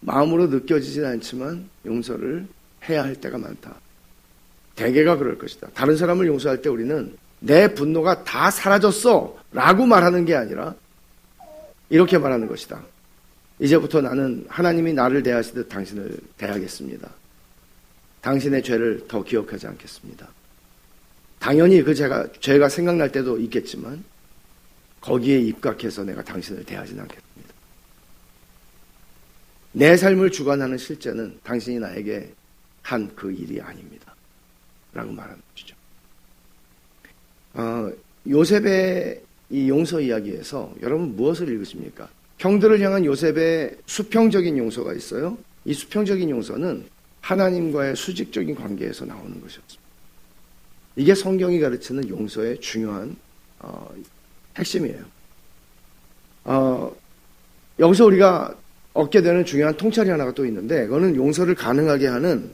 마음으로 0.00 0.46
느껴지진 0.46 1.04
않지만 1.04 1.68
용서를 1.86 2.46
해야 2.88 3.04
할 3.04 3.14
때가 3.16 3.38
많다. 3.38 3.76
대개가 4.74 5.16
그럴 5.16 5.38
것이다. 5.38 5.68
다른 5.74 5.96
사람을 5.96 6.26
용서할 6.26 6.62
때 6.62 6.68
우리는 6.68 7.16
내 7.40 7.72
분노가 7.74 8.24
다 8.24 8.50
사라졌어 8.50 9.36
라고 9.52 9.86
말하는 9.86 10.24
게 10.24 10.34
아니라 10.34 10.74
이렇게 11.90 12.18
말하는 12.18 12.46
것이다. 12.46 12.82
이제부터 13.58 14.00
나는 14.00 14.44
하나님이 14.48 14.92
나를 14.92 15.22
대하시듯 15.22 15.68
당신을 15.68 16.16
대하겠습니다. 16.38 17.08
당신의 18.22 18.62
죄를 18.62 19.06
더 19.08 19.22
기억하지 19.22 19.66
않겠습니다. 19.66 20.28
당연히 21.38 21.82
그 21.82 21.94
죄가, 21.94 22.28
죄가 22.40 22.68
생각날 22.68 23.10
때도 23.10 23.38
있겠지만 23.38 24.02
거기에 25.00 25.40
입각해서 25.40 26.04
내가 26.04 26.22
당신을 26.22 26.64
대하지 26.64 26.92
않겠습니다. 26.92 27.31
내 29.72 29.96
삶을 29.96 30.30
주관하는 30.30 30.76
실제는 30.78 31.38
당신이 31.42 31.78
나에게 31.78 32.32
한 32.82 33.10
그 33.14 33.32
일이 33.32 33.60
아닙니다. 33.60 34.14
라고 34.92 35.12
말하는 35.12 35.40
것이죠. 35.54 35.74
어, 37.54 37.90
요셉의 38.28 39.22
이 39.50 39.68
용서 39.68 40.00
이야기에서 40.00 40.74
여러분 40.82 41.16
무엇을 41.16 41.48
읽으십니까? 41.48 42.08
형들을 42.38 42.80
향한 42.80 43.04
요셉의 43.04 43.78
수평적인 43.86 44.58
용서가 44.58 44.92
있어요. 44.94 45.38
이 45.64 45.72
수평적인 45.72 46.28
용서는 46.28 46.86
하나님과의 47.20 47.94
수직적인 47.96 48.54
관계에서 48.56 49.04
나오는 49.04 49.40
것이었습니다. 49.40 49.82
이게 50.96 51.14
성경이 51.14 51.60
가르치는 51.60 52.08
용서의 52.08 52.60
중요한 52.60 53.16
어, 53.60 53.94
핵심이에요. 54.58 55.04
어, 56.44 56.94
여기서 57.78 58.04
우리가 58.06 58.56
얻게 58.94 59.22
되는 59.22 59.44
중요한 59.44 59.76
통찰이 59.76 60.10
하나가 60.10 60.32
또 60.32 60.44
있는데 60.46 60.86
그거는 60.86 61.16
용서를 61.16 61.54
가능하게 61.54 62.06
하는 62.06 62.50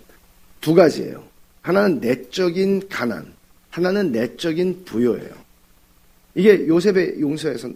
두 0.61 0.75
가지예요. 0.75 1.25
하나는 1.63 2.01
내적인 2.01 2.89
가난, 2.89 3.33
하나는 3.71 4.13
내적인 4.13 4.85
부여예요. 4.85 5.31
이게 6.35 6.67
요셉의 6.67 7.21
용서에서 7.21 7.71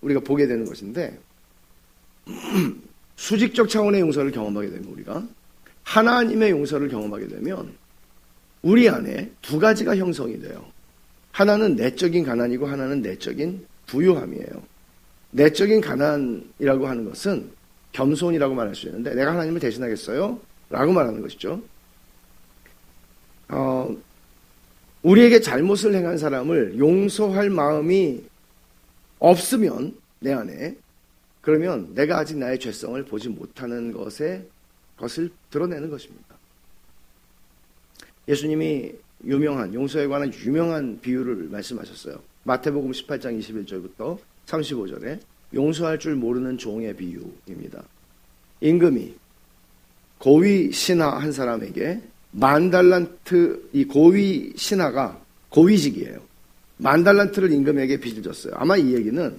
우리가 0.00 0.20
보게 0.20 0.46
되는 0.46 0.64
것인데 0.64 1.18
수직적 3.16 3.68
차원의 3.68 4.00
용서를 4.00 4.30
경험하게 4.30 4.70
되면 4.70 4.84
우리가 4.88 5.26
하나님의 5.84 6.50
용서를 6.50 6.88
경험하게 6.88 7.28
되면 7.28 7.74
우리 8.62 8.88
안에 8.88 9.30
두 9.40 9.58
가지가 9.58 9.96
형성이 9.96 10.40
돼요. 10.40 10.64
하나는 11.30 11.76
내적인 11.76 12.24
가난이고 12.24 12.66
하나는 12.66 13.00
내적인 13.00 13.66
부유함이에요. 13.86 14.62
내적인 15.30 15.80
가난이라고 15.80 16.88
하는 16.88 17.04
것은 17.04 17.50
겸손이라고 17.92 18.54
말할 18.54 18.74
수 18.74 18.86
있는데 18.86 19.14
내가 19.14 19.32
하나님을 19.32 19.60
대신하겠어요? 19.60 20.40
라고 20.70 20.92
말하는 20.92 21.22
것이죠. 21.22 21.62
어, 23.48 23.96
우리에게 25.02 25.40
잘못을 25.40 25.94
행한 25.94 26.18
사람을 26.18 26.78
용서할 26.78 27.50
마음이 27.50 28.24
없으면 29.18 29.96
내 30.20 30.32
안에 30.32 30.76
그러면 31.40 31.94
내가 31.94 32.18
아직 32.18 32.36
나의 32.36 32.58
죄성을 32.58 33.02
보지 33.04 33.30
못하는 33.30 33.92
것에 33.92 34.46
것을 34.96 35.30
드러내는 35.50 35.88
것입니다. 35.90 36.36
예수님이 38.26 38.92
유명한 39.24 39.72
용서에 39.72 40.06
관한 40.06 40.32
유명한 40.34 41.00
비유를 41.00 41.48
말씀하셨어요. 41.48 42.20
마태복음 42.44 42.90
18장 42.90 43.38
21절부터 43.38 44.18
35절에 44.46 45.20
용서할 45.54 45.98
줄 45.98 46.14
모르는 46.14 46.58
종의 46.58 46.94
비유입니다. 46.96 47.82
임금이 48.60 49.14
고위 50.18 50.72
신하 50.72 51.16
한 51.16 51.32
사람에게 51.32 52.00
만 52.32 52.70
달란트 52.70 53.70
이 53.72 53.84
고위 53.84 54.52
신하가 54.56 55.20
고위직이에요. 55.50 56.18
만 56.76 57.02
달란트를 57.02 57.50
임금에게 57.52 57.98
빚을 58.00 58.22
졌어요. 58.22 58.54
아마 58.56 58.76
이 58.76 58.94
얘기는 58.94 59.38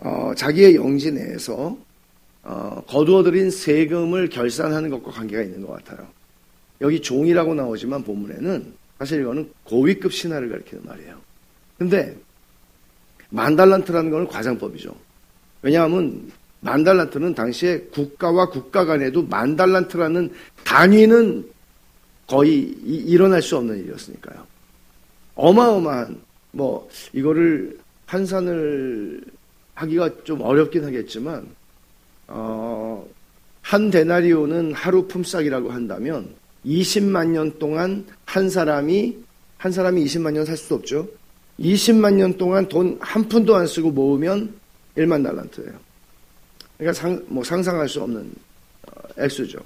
어, 0.00 0.32
자기의 0.36 0.76
영지 0.76 1.10
내에서 1.12 1.76
어, 2.42 2.82
거두어들인 2.86 3.50
세금을 3.50 4.28
결산하는 4.28 4.90
것과 4.90 5.10
관계가 5.10 5.42
있는 5.42 5.66
것 5.66 5.72
같아요. 5.72 6.06
여기 6.80 7.00
종이라고 7.00 7.54
나오지만 7.54 8.04
본문에는 8.04 8.74
사실 8.98 9.22
이거는 9.22 9.50
고위급 9.64 10.12
신하를 10.12 10.50
가리키는 10.50 10.84
말이에요. 10.84 11.18
근데 11.78 12.16
만 13.30 13.56
달란트라는 13.56 14.10
것은 14.10 14.28
과장법이죠. 14.28 14.94
왜냐하면 15.64 16.30
만 16.60 16.84
달란트는 16.84 17.34
당시에 17.34 17.78
국가와 17.90 18.50
국가 18.50 18.84
간에도 18.84 19.22
만 19.22 19.56
달란트라는 19.56 20.30
단위는 20.62 21.48
거의 22.26 22.60
일어날 22.84 23.40
수 23.40 23.56
없는 23.56 23.78
일이었으니까요. 23.80 24.46
어마어마한 25.34 26.20
뭐 26.52 26.88
이거를 27.14 27.78
환산을 28.06 29.22
하기가 29.74 30.10
좀 30.24 30.42
어렵긴 30.42 30.84
하겠지만 30.84 31.46
어, 32.28 33.06
한 33.62 33.90
데나리오는 33.90 34.74
하루 34.74 35.08
품삯이라고 35.08 35.70
한다면 35.70 36.28
20만 36.66 37.28
년 37.28 37.58
동안 37.58 38.04
한 38.26 38.50
사람이 38.50 39.16
한 39.56 39.72
사람이 39.72 40.04
20만 40.04 40.32
년 40.32 40.44
살 40.44 40.58
수도 40.58 40.74
없죠. 40.74 41.08
20만 41.58 42.14
년 42.14 42.36
동안 42.36 42.68
돈 42.68 42.98
한 43.00 43.26
푼도 43.28 43.56
안 43.56 43.66
쓰고 43.66 43.90
모으면 43.92 44.52
1만 44.96 45.22
달란트예요. 45.24 45.72
그러니까 46.78 46.92
상, 46.92 47.24
뭐 47.28 47.42
상상할 47.44 47.88
수 47.88 48.02
없는 48.02 48.32
어, 48.88 48.92
액수죠. 49.18 49.58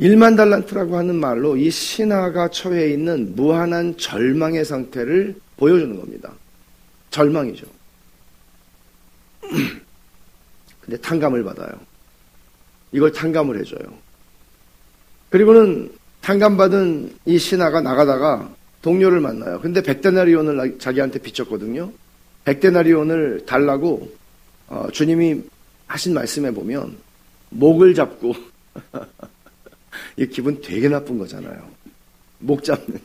1만 0.00 0.36
달란트라고 0.36 0.96
하는 0.96 1.14
말로 1.16 1.56
이 1.56 1.70
신하가 1.70 2.48
처해 2.48 2.90
있는 2.90 3.36
무한한 3.36 3.96
절망의 3.96 4.64
상태를 4.64 5.36
보여주는 5.56 5.96
겁니다. 5.96 6.32
절망이죠. 7.10 7.66
근데 10.80 10.96
탕감을 11.00 11.44
받아요. 11.44 11.72
이걸 12.90 13.12
탕감을 13.12 13.60
해줘요. 13.60 13.80
그리고는 15.30 15.92
탕감받은 16.20 17.18
이 17.26 17.38
신하가 17.38 17.80
나가다가 17.80 18.50
동료를 18.82 19.20
만나요. 19.20 19.60
근데 19.60 19.82
백데나리온을 19.82 20.78
자기한테 20.78 21.20
비쳤거든요. 21.20 21.92
백데나리온을 22.44 23.46
달라고 23.46 24.12
어, 24.68 24.88
주님이 24.92 25.42
하신 25.86 26.14
말씀에 26.14 26.50
보면 26.50 26.96
목을 27.50 27.94
잡고 27.94 28.34
이 30.16 30.26
기분 30.26 30.60
되게 30.60 30.88
나쁜 30.88 31.18
거잖아요. 31.18 31.70
목 32.38 32.64
잡는 32.64 32.98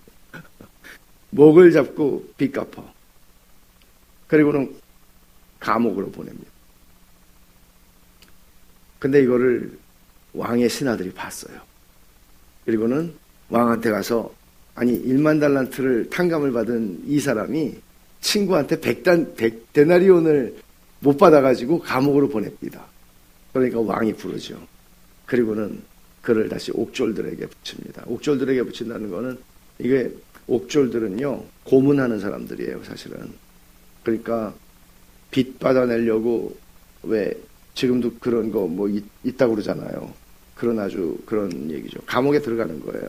목을 1.32 1.71
잡고 1.71 2.34
빚 2.38 2.52
갚어. 2.52 2.91
그리고는 4.28 4.76
감옥으로 5.60 6.10
보냅니다. 6.12 6.50
근데 9.00 9.21
이거를 9.21 9.78
왕의 10.34 10.69
신하들이 10.69 11.13
봤어요. 11.13 11.60
그리고는 12.65 13.13
왕한테 13.50 13.91
가서 13.91 14.34
아니 14.76 15.02
1만 15.04 15.39
달란트를 15.39 16.10
탕감을 16.10 16.52
받은 16.52 17.04
이 17.06 17.19
사람이 17.19 17.76
친구한테 18.21 18.80
백단 18.80 19.36
백 19.36 19.71
데나리온을 19.73 20.56
못 20.99 21.17
받아가지고 21.17 21.80
감옥으로 21.80 22.30
보냅니다. 22.30 22.86
그러니까 23.53 23.80
왕이 23.80 24.13
부르죠. 24.13 24.60
그리고는 25.25 25.82
그를 26.21 26.49
다시 26.49 26.71
옥졸들에게 26.73 27.45
붙입니다. 27.45 28.03
옥졸들에게 28.06 28.63
붙인다는 28.63 29.10
거는 29.10 29.38
이게 29.80 30.12
옥졸들은요 30.47 31.43
고문하는 31.63 32.19
사람들이에요 32.19 32.84
사실은. 32.84 33.32
그러니까 34.03 34.53
빚 35.32 35.60
받아내려고 35.60 36.56
왜 37.03 37.34
지금도 37.75 38.15
그런 38.19 38.51
거 38.51 38.65
뭐 38.67 38.89
있다고 39.23 39.53
그러잖아요. 39.56 40.12
그런 40.56 40.80
아주 40.80 41.17
그런 41.25 41.69
얘기죠. 41.69 41.99
감옥에 42.06 42.39
들어가는 42.39 42.80
거예요. 42.82 43.08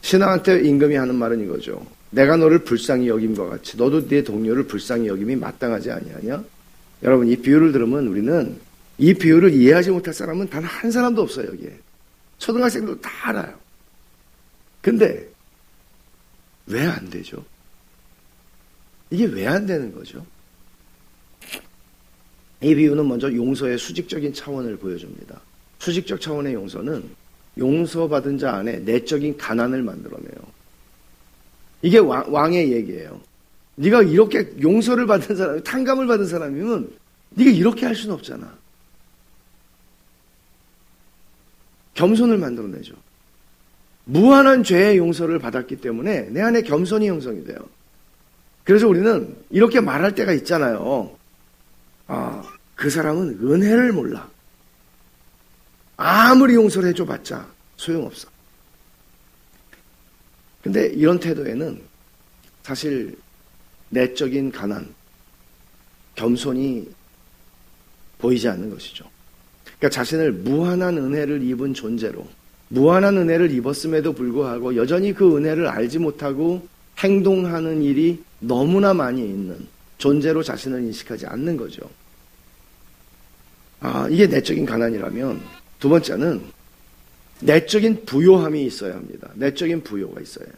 신하한테 0.00 0.62
임금이 0.66 0.94
하는 0.94 1.14
말은 1.16 1.44
이거죠. 1.44 1.84
내가 2.10 2.36
너를 2.36 2.60
불쌍히 2.64 3.08
여김과 3.08 3.46
같이 3.48 3.76
너도 3.76 4.06
네 4.08 4.22
동료를 4.24 4.64
불쌍히 4.66 5.08
여김이 5.08 5.36
마땅하지 5.36 5.90
아니하냐? 5.90 6.42
여러분 7.02 7.28
이 7.28 7.36
비유를 7.36 7.72
들으면 7.72 8.06
우리는 8.06 8.58
이 8.98 9.14
비유를 9.14 9.52
이해하지 9.52 9.90
못할 9.90 10.12
사람은 10.14 10.48
단 10.48 10.64
한 10.64 10.90
사람도 10.90 11.22
없어요 11.22 11.48
여기에. 11.48 11.78
초등학생도 12.38 13.00
다 13.00 13.10
알아요. 13.28 13.54
근데 14.80 15.28
왜 16.66 16.84
안 16.84 17.08
되죠? 17.10 17.44
이게 19.10 19.24
왜 19.26 19.46
안 19.46 19.66
되는 19.66 19.92
거죠? 19.92 20.24
이 22.60 22.74
비유는 22.74 23.06
먼저 23.06 23.32
용서의 23.32 23.78
수직적인 23.78 24.32
차원을 24.32 24.76
보여줍니다. 24.78 25.40
수직적 25.78 26.20
차원의 26.20 26.54
용서는 26.54 27.08
용서받은 27.56 28.38
자 28.38 28.54
안에 28.56 28.78
내적인 28.78 29.36
가난을 29.36 29.82
만들어내요. 29.82 30.57
이게 31.82 31.98
왕, 31.98 32.54
의 32.54 32.72
얘기예요. 32.72 33.20
네가 33.76 34.02
이렇게 34.02 34.52
용서를 34.60 35.06
받은 35.06 35.36
사람, 35.36 35.62
탕감을 35.62 36.06
받은 36.06 36.26
사람이면 36.26 36.90
네가 37.30 37.50
이렇게 37.50 37.86
할 37.86 37.94
수는 37.94 38.14
없잖아. 38.14 38.52
겸손을 41.94 42.38
만들어내죠. 42.38 42.94
무한한 44.04 44.64
죄의 44.64 44.96
용서를 44.96 45.38
받았기 45.38 45.76
때문에 45.76 46.30
내 46.30 46.40
안에 46.40 46.62
겸손이 46.62 47.08
형성이 47.08 47.44
돼요. 47.44 47.58
그래서 48.64 48.88
우리는 48.88 49.36
이렇게 49.50 49.80
말할 49.80 50.14
때가 50.14 50.32
있잖아요. 50.32 51.16
아, 52.06 52.42
그 52.74 52.90
사람은 52.90 53.38
은혜를 53.42 53.92
몰라. 53.92 54.28
아무리 55.96 56.54
용서를 56.54 56.90
해줘봤자 56.90 57.46
소용없어. 57.76 58.28
근데 60.62 60.86
이런 60.88 61.18
태도에는 61.18 61.80
사실 62.62 63.16
내적인 63.90 64.52
가난, 64.52 64.86
겸손이 66.14 66.88
보이지 68.18 68.48
않는 68.48 68.70
것이죠. 68.70 69.04
그러니까 69.64 69.90
자신을 69.90 70.32
무한한 70.32 70.98
은혜를 70.98 71.42
입은 71.42 71.74
존재로, 71.74 72.26
무한한 72.68 73.16
은혜를 73.16 73.50
입었음에도 73.52 74.12
불구하고 74.12 74.76
여전히 74.76 75.12
그 75.12 75.36
은혜를 75.36 75.66
알지 75.68 75.98
못하고 75.98 76.66
행동하는 76.98 77.82
일이 77.82 78.22
너무나 78.40 78.92
많이 78.92 79.22
있는 79.22 79.56
존재로 79.98 80.42
자신을 80.42 80.82
인식하지 80.82 81.26
않는 81.26 81.56
거죠. 81.56 81.88
아, 83.80 84.08
이게 84.10 84.26
내적인 84.26 84.66
가난이라면 84.66 85.40
두 85.78 85.88
번째는 85.88 86.42
내적인 87.40 88.04
부요함이 88.04 88.64
있어야 88.64 88.94
합니다. 88.94 89.30
내적인 89.34 89.82
부요가 89.82 90.20
있어야 90.20 90.46
해요. 90.46 90.54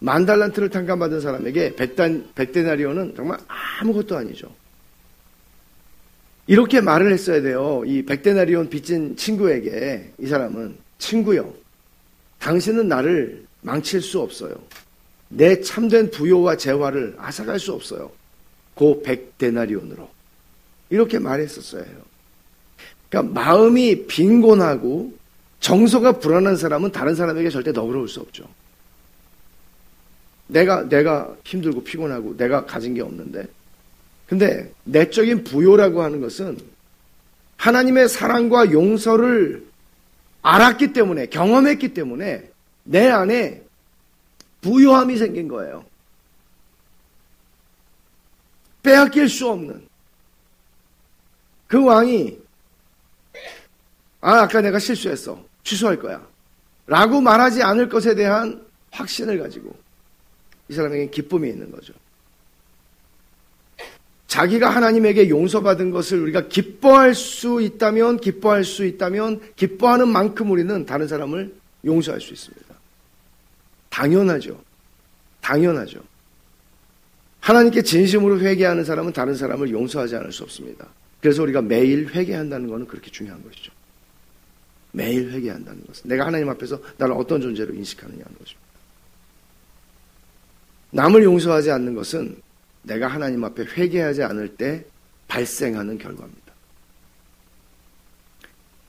만 0.00 0.26
달란트를 0.26 0.68
탕감받은 0.70 1.20
사람에게 1.20 1.76
백단, 1.76 2.30
백데나리온은 2.34 3.14
정말 3.16 3.38
아무것도 3.80 4.16
아니죠. 4.16 4.54
이렇게 6.46 6.80
말을 6.80 7.10
했어야 7.12 7.40
돼요. 7.40 7.82
이 7.86 8.04
백데나리온 8.04 8.68
빚진 8.68 9.16
친구에게 9.16 10.12
이 10.18 10.26
사람은 10.26 10.76
친구요. 10.98 11.54
당신은 12.38 12.88
나를 12.88 13.46
망칠 13.62 14.02
수 14.02 14.20
없어요. 14.20 14.54
내 15.28 15.62
참된 15.62 16.10
부요와 16.10 16.58
재화를 16.58 17.16
앗아갈 17.18 17.58
수 17.58 17.72
없어요. 17.72 18.10
고 18.74 19.02
백데나리온으로. 19.02 20.10
이렇게 20.90 21.18
말했었어야 21.18 21.82
해요. 21.82 21.96
그러니까 23.08 23.40
마음이 23.40 24.06
빈곤하고 24.06 25.14
정서가 25.64 26.18
불안한 26.18 26.58
사람은 26.58 26.92
다른 26.92 27.14
사람에게 27.14 27.48
절대 27.48 27.72
너그러울 27.72 28.06
수 28.06 28.20
없죠. 28.20 28.46
내가 30.46 30.86
내가 30.90 31.34
힘들고 31.42 31.82
피곤하고 31.84 32.36
내가 32.36 32.66
가진 32.66 32.92
게 32.92 33.00
없는데 33.00 33.48
근데 34.26 34.70
내적인 34.84 35.42
부요라고 35.42 36.02
하는 36.02 36.20
것은 36.20 36.58
하나님의 37.56 38.10
사랑과 38.10 38.72
용서를 38.72 39.66
알았기 40.42 40.92
때문에 40.92 41.28
경험했기 41.28 41.94
때문에 41.94 42.50
내 42.82 43.08
안에 43.08 43.62
부요함이 44.60 45.16
생긴 45.16 45.48
거예요. 45.48 45.82
빼앗길 48.82 49.30
수 49.30 49.48
없는 49.48 49.88
그 51.68 51.82
왕이 51.82 52.36
아, 54.20 54.42
아까 54.42 54.60
내가 54.60 54.78
실수했어. 54.78 55.53
취소할 55.64 55.98
거야. 55.98 56.26
라고 56.86 57.20
말하지 57.20 57.62
않을 57.62 57.88
것에 57.88 58.14
대한 58.14 58.64
확신을 58.90 59.38
가지고 59.38 59.74
이 60.68 60.74
사람에게 60.74 61.10
기쁨이 61.10 61.48
있는 61.48 61.70
거죠. 61.70 61.92
자기가 64.26 64.68
하나님에게 64.68 65.28
용서받은 65.28 65.90
것을 65.92 66.20
우리가 66.20 66.48
기뻐할 66.48 67.14
수 67.14 67.62
있다면, 67.62 68.18
기뻐할 68.18 68.64
수 68.64 68.84
있다면, 68.84 69.40
기뻐하는 69.54 70.08
만큼 70.08 70.50
우리는 70.50 70.84
다른 70.86 71.06
사람을 71.06 71.54
용서할 71.84 72.20
수 72.20 72.32
있습니다. 72.32 72.74
당연하죠. 73.90 74.60
당연하죠. 75.40 76.00
하나님께 77.38 77.82
진심으로 77.82 78.40
회개하는 78.40 78.84
사람은 78.84 79.12
다른 79.12 79.36
사람을 79.36 79.70
용서하지 79.70 80.16
않을 80.16 80.32
수 80.32 80.42
없습니다. 80.42 80.88
그래서 81.20 81.42
우리가 81.42 81.62
매일 81.62 82.08
회개한다는 82.08 82.68
것은 82.68 82.86
그렇게 82.86 83.10
중요한 83.12 83.40
것이죠. 83.44 83.70
매일 84.94 85.30
회개한다는 85.32 85.84
것은 85.86 86.08
내가 86.08 86.26
하나님 86.26 86.48
앞에서 86.48 86.80
나를 86.98 87.14
어떤 87.14 87.40
존재로 87.40 87.74
인식하느냐는 87.74 88.24
것입니다. 88.24 88.64
남을 90.90 91.24
용서하지 91.24 91.72
않는 91.72 91.94
것은 91.94 92.36
내가 92.82 93.08
하나님 93.08 93.42
앞에 93.42 93.64
회개하지 93.64 94.22
않을 94.22 94.56
때 94.56 94.84
발생하는 95.26 95.98
결과입니다. 95.98 96.40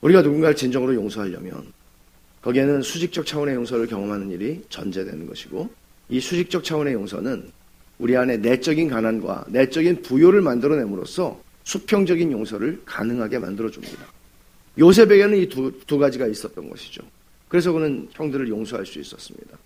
우리가 0.01 0.21
누군가를 0.21 0.55
진정으로 0.55 0.93
용서하려면 0.93 1.73
거기에는 2.43 2.83
수직적 2.83 3.25
차원의 3.25 3.55
용서를 3.55 3.87
경험하는 3.87 4.29
일이 4.29 4.63
전제되는 4.69 5.25
것이고 5.25 5.67
이 6.09 6.19
수직적 6.19 6.63
차원의 6.63 6.93
용서는 6.93 7.51
우리 7.97 8.15
안에 8.15 8.37
내적인 8.37 8.89
가난과 8.89 9.45
내적인 9.47 10.03
부요를 10.03 10.41
만들어냄으로써 10.41 11.41
수평적인 11.63 12.31
용서를 12.31 12.83
가능하게 12.85 13.39
만들어줍니다. 13.39 14.14
요셉에게는 14.77 15.38
이 15.38 15.49
두 15.49 15.71
두 15.85 15.97
가지가 15.97 16.27
있었던 16.27 16.69
것이죠. 16.69 17.01
그래서 17.47 17.71
그는 17.71 18.09
형들을 18.11 18.49
용서할 18.49 18.85
수 18.85 18.99
있었습니다. 18.99 19.57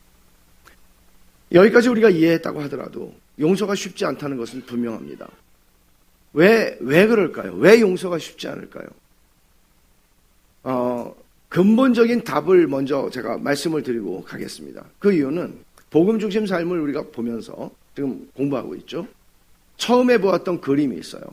여기까지 1.51 1.89
우리가 1.89 2.09
이해했다고 2.09 2.61
하더라도 2.63 3.13
용서가 3.39 3.73
쉽지 3.73 4.05
않다는 4.05 4.37
것은 4.37 4.61
분명합니다. 4.65 5.27
왜, 6.33 6.77
왜 6.81 7.07
그럴까요? 7.07 7.53
왜 7.55 7.81
용서가 7.81 8.19
쉽지 8.19 8.47
않을까요? 8.47 8.85
어, 10.63 11.15
근본적인 11.47 12.23
답을 12.23 12.67
먼저 12.67 13.09
제가 13.09 13.37
말씀을 13.39 13.81
드리고 13.81 14.23
가겠습니다. 14.23 14.85
그 14.99 15.11
이유는 15.13 15.57
복음 15.89 16.19
중심 16.19 16.45
삶을 16.45 16.79
우리가 16.81 17.03
보면서 17.11 17.71
지금 17.95 18.29
공부하고 18.35 18.75
있죠. 18.75 19.07
처음에 19.77 20.19
보았던 20.19 20.61
그림이 20.61 20.97
있어요. 20.99 21.23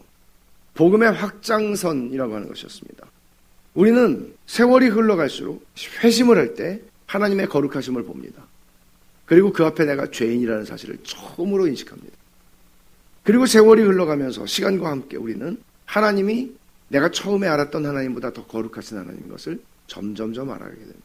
복음의 0.75 1.13
확장선이라고 1.13 2.35
하는 2.35 2.49
것이었습니다. 2.49 3.07
우리는 3.77 4.35
세월이 4.47 4.89
흘러갈수록 4.89 5.65
회심을 6.03 6.39
할 6.39 6.55
때 6.55 6.81
하나님의 7.07 7.49
거룩하심을 7.49 8.05
봅니다. 8.05 8.43
그리고 9.27 9.53
그 9.53 9.65
앞에 9.65 9.85
내가 9.85 10.11
죄인이라는 10.11 10.65
사실을 10.65 10.99
처음으로 11.05 11.67
인식합니다. 11.69 12.17
그리고 13.23 13.47
세월이 13.47 13.83
흘러가면서 13.83 14.47
시간과 14.47 14.91
함께 14.91 15.17
우리는 15.17 15.57
하나님이 15.85 16.53
내가 16.89 17.11
처음에 17.11 17.47
알았던 17.47 17.85
하나님보다 17.85 18.33
더 18.33 18.47
거룩하신 18.47 18.99
하나님인 18.99 19.29
것을 19.29 19.61
점점점 19.87 20.51
알아가게 20.51 20.77
됩니다. 20.77 21.01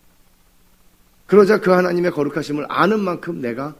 그러자 1.27 1.59
그 1.59 1.71
하나님의 1.71 2.11
거룩하심을 2.11 2.65
아는 2.69 2.99
만큼 2.99 3.41
내가 3.41 3.75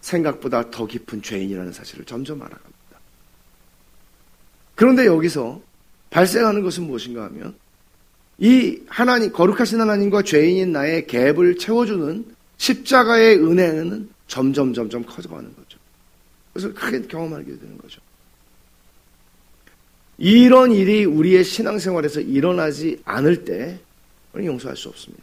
생각보다 0.00 0.70
더 0.70 0.86
깊은 0.86 1.22
죄인이라는 1.22 1.72
사실을 1.72 2.04
점점 2.04 2.40
알아갑니다. 2.40 2.78
그런데 4.74 5.06
여기서 5.06 5.60
발생하는 6.10 6.62
것은 6.62 6.84
무엇인가 6.84 7.24
하면 7.24 7.54
이 8.38 8.80
하나님, 8.88 9.32
거룩하신 9.32 9.80
하나님과 9.80 10.22
죄인인 10.22 10.72
나의 10.72 11.04
갭을 11.04 11.58
채워주는 11.58 12.24
십자가의 12.56 13.36
은혜는 13.36 14.08
점점, 14.28 14.72
점점 14.72 15.02
커져가는 15.04 15.44
거죠. 15.54 15.78
그래서 16.52 16.72
크게 16.72 17.02
경험하게 17.02 17.46
되는 17.46 17.78
거죠. 17.78 18.00
이런 20.18 20.72
일이 20.72 21.04
우리의 21.04 21.44
신앙생활에서 21.44 22.20
일어나지 22.20 23.00
않을 23.04 23.44
때, 23.44 23.78
우리는 24.32 24.52
용서할 24.52 24.76
수 24.76 24.88
없습니다. 24.88 25.22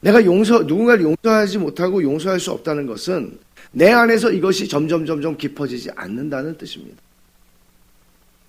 내가 0.00 0.24
용서, 0.24 0.62
누군가를 0.62 1.04
용서하지 1.04 1.58
못하고 1.58 2.02
용서할 2.02 2.38
수 2.38 2.52
없다는 2.52 2.86
것은 2.86 3.38
내 3.72 3.90
안에서 3.90 4.30
이것이 4.30 4.68
점점, 4.68 5.06
점점 5.06 5.36
깊어지지 5.36 5.90
않는다는 5.94 6.56
뜻입니다. 6.56 6.96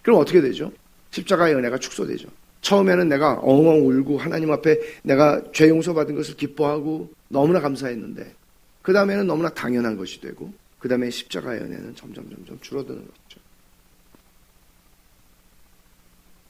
그럼 0.01 0.19
어떻게 0.19 0.41
되죠? 0.41 0.71
십자가의 1.11 1.55
은혜가 1.55 1.77
축소되죠. 1.79 2.29
처음에는 2.61 3.07
내가 3.07 3.39
엉엉 3.41 3.87
울고 3.87 4.17
하나님 4.17 4.51
앞에 4.51 4.79
내가 5.03 5.41
죄 5.53 5.69
용서받은 5.69 6.15
것을 6.15 6.35
기뻐하고 6.35 7.11
너무나 7.29 7.59
감사했는데 7.59 8.33
그 8.81 8.93
다음에는 8.93 9.27
너무나 9.27 9.49
당연한 9.49 9.97
것이 9.97 10.19
되고 10.21 10.53
그 10.79 10.87
다음에 10.87 11.09
십자가의 11.09 11.61
은혜는 11.61 11.95
점점 11.95 12.29
점점 12.29 12.59
줄어드는 12.61 12.99
거죠. 12.99 13.39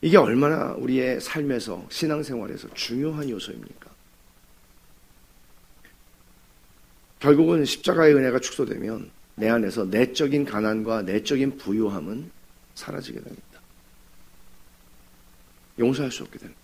이게 0.00 0.16
얼마나 0.16 0.72
우리의 0.74 1.20
삶에서 1.20 1.84
신앙생활에서 1.90 2.72
중요한 2.74 3.28
요소입니까? 3.28 3.90
결국은 7.18 7.64
십자가의 7.64 8.14
은혜가 8.14 8.38
축소되면 8.38 9.10
내 9.34 9.48
안에서 9.48 9.84
내적인 9.84 10.44
가난과 10.44 11.02
내적인 11.02 11.56
부유함은 11.58 12.30
사라지게 12.74 13.20
됩니다. 13.20 13.47
용서할 15.78 16.10
수 16.10 16.22
없게 16.22 16.38
됩니다. 16.38 16.60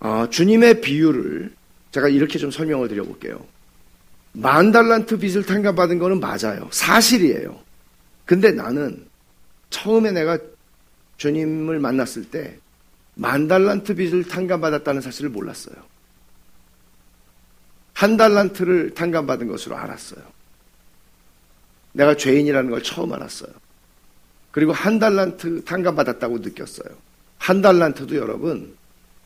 아, 0.00 0.28
주님의 0.30 0.80
비유를 0.80 1.52
제가 1.90 2.08
이렇게 2.08 2.38
좀 2.38 2.50
설명을 2.50 2.88
드려볼게요. 2.88 3.44
만 4.32 4.70
달란트 4.72 5.18
빚을 5.18 5.44
탕감받은 5.44 5.98
거는 5.98 6.20
맞아요. 6.20 6.68
사실이에요. 6.70 7.58
근데 8.24 8.52
나는 8.52 9.06
처음에 9.70 10.12
내가 10.12 10.38
주님을 11.16 11.78
만났을 11.80 12.30
때 12.30 12.58
만 13.20 13.48
달란트 13.48 13.96
빚을 13.96 14.28
탕감받았다는 14.28 15.00
사실을 15.00 15.30
몰랐어요. 15.30 15.74
한 17.92 18.16
달란트를 18.16 18.94
탕감받은 18.94 19.48
것으로 19.48 19.76
알았어요. 19.76 20.22
내가 21.94 22.16
죄인이라는 22.16 22.70
걸 22.70 22.80
처음 22.84 23.12
알았어요. 23.12 23.50
그리고 24.52 24.72
한 24.72 25.00
달란트 25.00 25.64
탕감받았다고 25.64 26.38
느꼈어요. 26.38 26.96
한 27.38 27.62
달란트도 27.62 28.16
여러분 28.16 28.76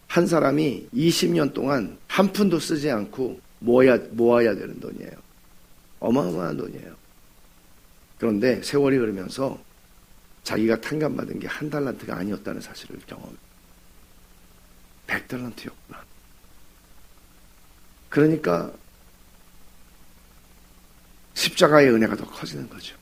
한 0.06 0.26
사람이 0.26 0.88
20년 0.94 1.54
동안 1.54 1.98
한 2.06 2.32
푼도 2.32 2.58
쓰지 2.58 2.90
않고 2.90 3.40
모아야, 3.60 3.96
모아야 4.10 4.54
되는 4.54 4.78
돈이에요. 4.80 5.12
어마어마한 6.00 6.56
돈이에요. 6.56 6.94
그런데 8.18 8.62
세월이 8.62 8.96
흐르면서 8.96 9.58
자기가 10.44 10.80
탕감받은 10.80 11.38
게 11.40 11.46
한 11.46 11.70
달란트가 11.70 12.16
아니었다는 12.16 12.60
사실을 12.60 12.98
경험해요. 13.06 13.36
100달란트였구나. 15.06 15.96
그러니까 18.08 18.72
십자가의 21.34 21.90
은혜가 21.90 22.16
더 22.16 22.26
커지는 22.26 22.68
거죠. 22.68 22.96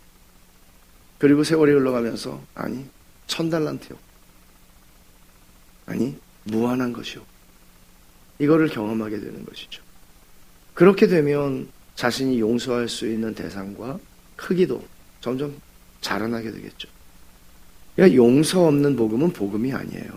그리고 1.19 1.43
세월이 1.43 1.73
흘러가면서 1.73 2.43
아니 2.55 2.87
천달란트였고 3.27 4.10
아니 5.91 6.17
무한한 6.45 6.93
것이요. 6.93 7.21
이거를 8.39 8.69
경험하게 8.69 9.19
되는 9.19 9.45
것이죠. 9.45 9.83
그렇게 10.73 11.09
되면 11.09 11.69
자신이 11.97 12.41
용서할 12.41 12.89
수 12.89 13.07
있는 13.07 13.35
대상과 13.35 13.99
크기도 14.37 14.83
점점 15.21 15.53
자라나게 16.01 16.53
되겠죠. 16.53 16.89
그러니까 17.95 18.17
용서 18.17 18.67
없는 18.67 18.97
복음은 18.97 19.33
복음이 19.33 19.73
아니에요. 19.73 20.11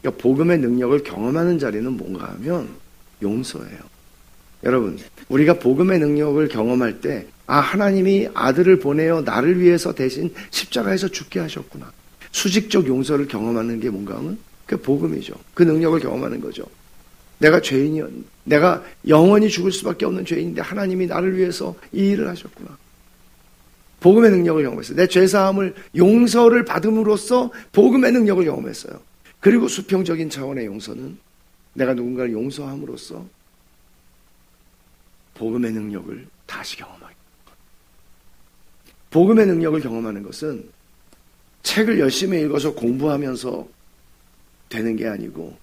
그러니까 0.00 0.22
복음의 0.22 0.58
능력을 0.58 1.02
경험하는 1.04 1.58
자리는 1.58 1.92
뭔가 1.92 2.30
하면 2.32 2.68
용서예요. 3.22 3.78
여러분, 4.64 4.98
우리가 5.28 5.58
복음의 5.60 6.00
능력을 6.00 6.48
경험할 6.48 7.00
때, 7.00 7.26
아, 7.46 7.60
하나님이 7.60 8.28
아들을 8.34 8.80
보내어 8.80 9.20
나를 9.20 9.60
위해서 9.60 9.94
대신 9.94 10.34
십자가에서 10.50 11.08
죽게 11.08 11.38
하셨구나. 11.40 11.92
수직적 12.32 12.88
용서를 12.88 13.28
경험하는 13.28 13.78
게 13.78 13.90
뭔가 13.90 14.16
하면 14.16 14.38
그 14.68 14.76
복음이죠. 14.76 15.34
그 15.54 15.62
능력을 15.64 15.98
경험하는 15.98 16.40
거죠. 16.42 16.64
내가 17.38 17.60
죄인이었, 17.60 18.10
내가 18.44 18.84
영원히 19.08 19.48
죽을 19.48 19.72
수밖에 19.72 20.04
없는 20.04 20.26
죄인인데 20.26 20.60
하나님이 20.60 21.06
나를 21.06 21.36
위해서 21.38 21.74
이 21.90 22.10
일을 22.10 22.28
하셨구나. 22.28 22.76
복음의 24.00 24.30
능력을 24.30 24.62
경험했어요. 24.62 24.96
내 24.96 25.06
죄사함을 25.06 25.74
용서를 25.96 26.64
받음으로써 26.66 27.50
복음의 27.72 28.12
능력을 28.12 28.44
경험했어요. 28.44 29.00
그리고 29.40 29.68
수평적인 29.68 30.28
차원의 30.28 30.66
용서는 30.66 31.16
내가 31.72 31.94
누군가를 31.94 32.32
용서함으로써 32.32 33.24
복음의 35.34 35.72
능력을 35.72 36.26
다시 36.46 36.76
경험하게. 36.76 37.14
복음의 39.10 39.46
능력을 39.46 39.80
경험하는 39.80 40.22
것은 40.24 40.68
책을 41.62 41.98
열심히 41.98 42.40
읽어서 42.42 42.74
공부하면서 42.74 43.77
되는 44.68 44.96
게 44.96 45.08
아니고 45.08 45.58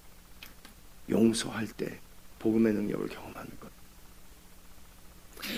용서할 1.08 1.66
때 1.68 1.98
복음의 2.38 2.72
능력을 2.74 3.08
경험하는 3.08 3.50
것. 3.60 3.70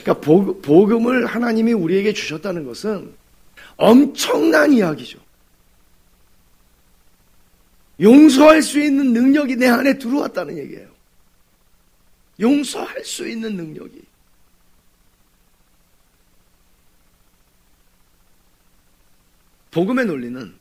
그러니까 0.02 0.14
복음을 0.14 1.26
하나님이 1.26 1.72
우리에게 1.72 2.12
주셨다는 2.12 2.64
것은 2.64 3.14
엄청난 3.76 4.72
이야기죠. 4.72 5.18
용서할 8.00 8.62
수 8.62 8.80
있는 8.80 9.12
능력이 9.12 9.56
내 9.56 9.66
안에 9.66 9.98
들어왔다는 9.98 10.58
얘기예요. 10.58 10.88
용서할 12.40 13.04
수 13.04 13.26
있는 13.28 13.56
능력이. 13.56 14.02
복음의 19.70 20.06
논리는 20.06 20.57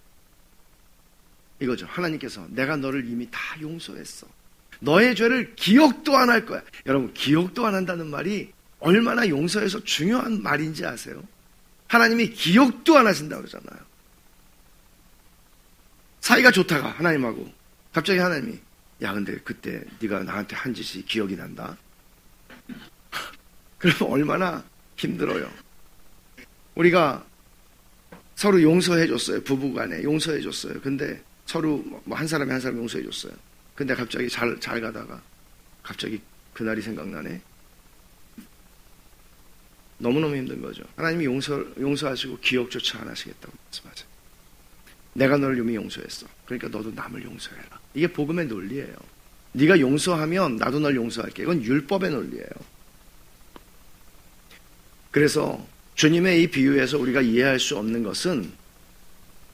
이거죠. 1.59 1.85
하나님께서 1.87 2.45
내가 2.49 2.75
너를 2.77 3.07
이미 3.07 3.27
다 3.31 3.39
용서했어. 3.61 4.27
너의 4.79 5.15
죄를 5.15 5.55
기억도 5.55 6.15
안 6.15 6.29
할 6.29 6.45
거야. 6.45 6.61
여러분, 6.85 7.13
기억도 7.13 7.65
안 7.65 7.73
한다는 7.73 8.07
말이 8.09 8.51
얼마나 8.79 9.27
용서해서 9.27 9.83
중요한 9.83 10.43
말인지 10.43 10.85
아세요? 10.85 11.23
하나님이 11.87 12.29
기억도 12.31 12.97
안 12.97 13.07
하신다고 13.07 13.41
그러잖아요. 13.43 13.79
사이가 16.19 16.51
좋다가 16.51 16.89
하나님하고 16.89 17.51
갑자기 17.93 18.19
하나님이 18.19 18.59
야 19.01 19.13
근데 19.13 19.37
그때 19.43 19.83
네가 19.99 20.23
나한테 20.23 20.55
한 20.55 20.73
짓이 20.73 21.05
기억이 21.05 21.35
난다. 21.35 21.77
그러면 23.79 24.13
얼마나 24.13 24.63
힘들어요. 24.97 25.49
우리가 26.75 27.25
서로 28.35 28.61
용서해 28.61 29.07
줬어요. 29.07 29.41
부부간에 29.43 30.03
용서해 30.03 30.41
줬어요. 30.41 30.79
근데 30.81 31.23
서로 31.47 31.77
뭐한 32.03 32.27
사람이 32.27 32.51
한 32.51 32.59
사람 32.59 32.77
용서해 32.77 33.03
줬어요. 33.05 33.33
근데 33.73 33.95
갑자기 33.95 34.29
잘, 34.29 34.59
잘 34.59 34.81
가다가 34.81 35.21
갑자기 35.81 36.21
그날이 36.53 36.81
생각나네. 36.81 37.41
너무너무 39.99 40.35
힘든 40.35 40.61
거죠. 40.61 40.83
하나님이 40.95 41.25
용서, 41.25 41.65
용서하시고 41.79 42.39
기억조차 42.39 42.99
안 42.99 43.07
하시겠다고 43.07 43.51
말씀하세요. 43.65 44.07
내가 45.13 45.37
너를 45.37 45.57
이미 45.57 45.75
용서했어. 45.75 46.27
그러니까 46.45 46.67
너도 46.67 46.91
남을 46.91 47.23
용서해라. 47.23 47.79
이게 47.95 48.07
복음의 48.07 48.45
논리예요. 48.47 48.95
네가 49.53 49.79
용서하면 49.79 50.57
나도 50.57 50.79
널 50.79 50.95
용서할게. 50.95 51.43
이건 51.43 51.63
율법의 51.63 52.11
논리예요. 52.11 52.49
그래서 55.09 55.65
주님의 55.95 56.43
이 56.43 56.47
비유에서 56.47 56.99
우리가 56.99 57.21
이해할 57.21 57.59
수 57.59 57.77
없는 57.77 58.03
것은 58.03 58.51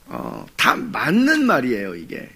어, 0.05 0.45
다 0.55 0.75
맞는 0.75 1.45
말이에요, 1.45 1.95
이게. 1.95 2.29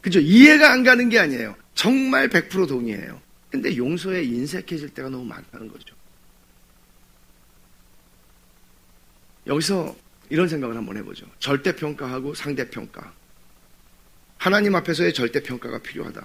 그죠? 0.00 0.20
이해가 0.20 0.72
안 0.72 0.84
가는 0.84 1.08
게 1.08 1.18
아니에요. 1.18 1.56
정말 1.74 2.28
100% 2.28 2.68
동의해요. 2.68 3.20
근데 3.50 3.76
용서에 3.76 4.22
인색해질 4.24 4.90
때가 4.90 5.08
너무 5.08 5.24
많다는 5.24 5.68
거죠. 5.68 5.94
여기서 9.46 9.94
이런 10.30 10.48
생각을 10.48 10.76
한번 10.76 10.96
해보죠. 10.96 11.26
절대평가하고 11.38 12.34
상대평가. 12.34 13.12
하나님 14.38 14.74
앞에서의 14.74 15.14
절대평가가 15.14 15.78
필요하다. 15.78 16.24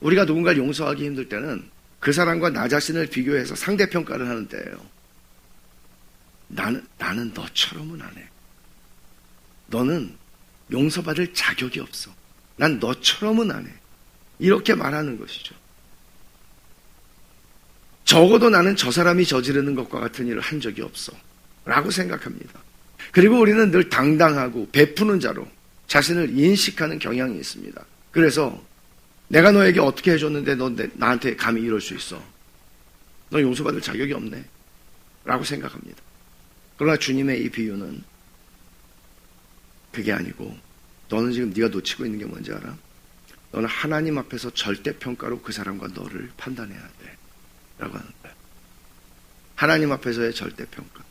우리가 0.00 0.24
누군가를 0.24 0.58
용서하기 0.58 1.04
힘들 1.04 1.28
때는 1.28 1.68
그 2.00 2.12
사람과 2.12 2.50
나 2.50 2.68
자신을 2.68 3.06
비교해서 3.06 3.54
상대평가를 3.54 4.28
하는 4.28 4.48
때예요. 4.48 4.86
나는, 6.48 6.86
나는 6.98 7.32
너처럼은 7.32 8.00
안 8.02 8.16
해. 8.16 8.28
너는 9.72 10.14
용서받을 10.70 11.34
자격이 11.34 11.80
없어. 11.80 12.12
난 12.56 12.78
너처럼은 12.78 13.50
안 13.50 13.66
해. 13.66 13.70
이렇게 14.38 14.74
말하는 14.74 15.18
것이죠. 15.18 15.54
적어도 18.04 18.50
나는 18.50 18.76
저 18.76 18.90
사람이 18.90 19.24
저지르는 19.26 19.74
것과 19.74 19.98
같은 19.98 20.26
일을 20.26 20.40
한 20.40 20.60
적이 20.60 20.82
없어. 20.82 21.12
라고 21.64 21.90
생각합니다. 21.90 22.60
그리고 23.10 23.38
우리는 23.40 23.70
늘 23.70 23.88
당당하고 23.88 24.68
베푸는 24.70 25.20
자로 25.20 25.48
자신을 25.86 26.38
인식하는 26.38 26.98
경향이 26.98 27.38
있습니다. 27.38 27.84
그래서 28.10 28.62
내가 29.28 29.52
너에게 29.52 29.80
어떻게 29.80 30.12
해줬는데 30.12 30.56
너 30.56 30.70
나한테 30.94 31.36
감히 31.36 31.62
이럴 31.62 31.80
수 31.80 31.94
있어. 31.94 32.22
너 33.30 33.40
용서받을 33.40 33.80
자격이 33.80 34.12
없네. 34.12 34.44
라고 35.24 35.44
생각합니다. 35.44 36.02
그러나 36.76 36.96
주님의 36.96 37.44
이 37.44 37.48
비유는 37.48 38.02
그게 39.92 40.12
아니고 40.12 40.56
너는 41.08 41.32
지금 41.32 41.50
네가 41.50 41.68
놓치고 41.68 42.06
있는 42.06 42.18
게 42.18 42.24
뭔지 42.24 42.50
알아? 42.52 42.76
너는 43.52 43.68
하나님 43.68 44.18
앞에서 44.18 44.50
절대 44.54 44.96
평가로 44.98 45.42
그 45.42 45.52
사람과 45.52 45.88
너를 45.88 46.30
판단해야 46.38 46.80
돼. 46.80 47.16
라고 47.78 47.98
하는 47.98 48.10
거예요. 48.22 48.36
하나님 49.54 49.92
앞에서의 49.92 50.34
절대 50.34 50.64
평가. 50.66 51.04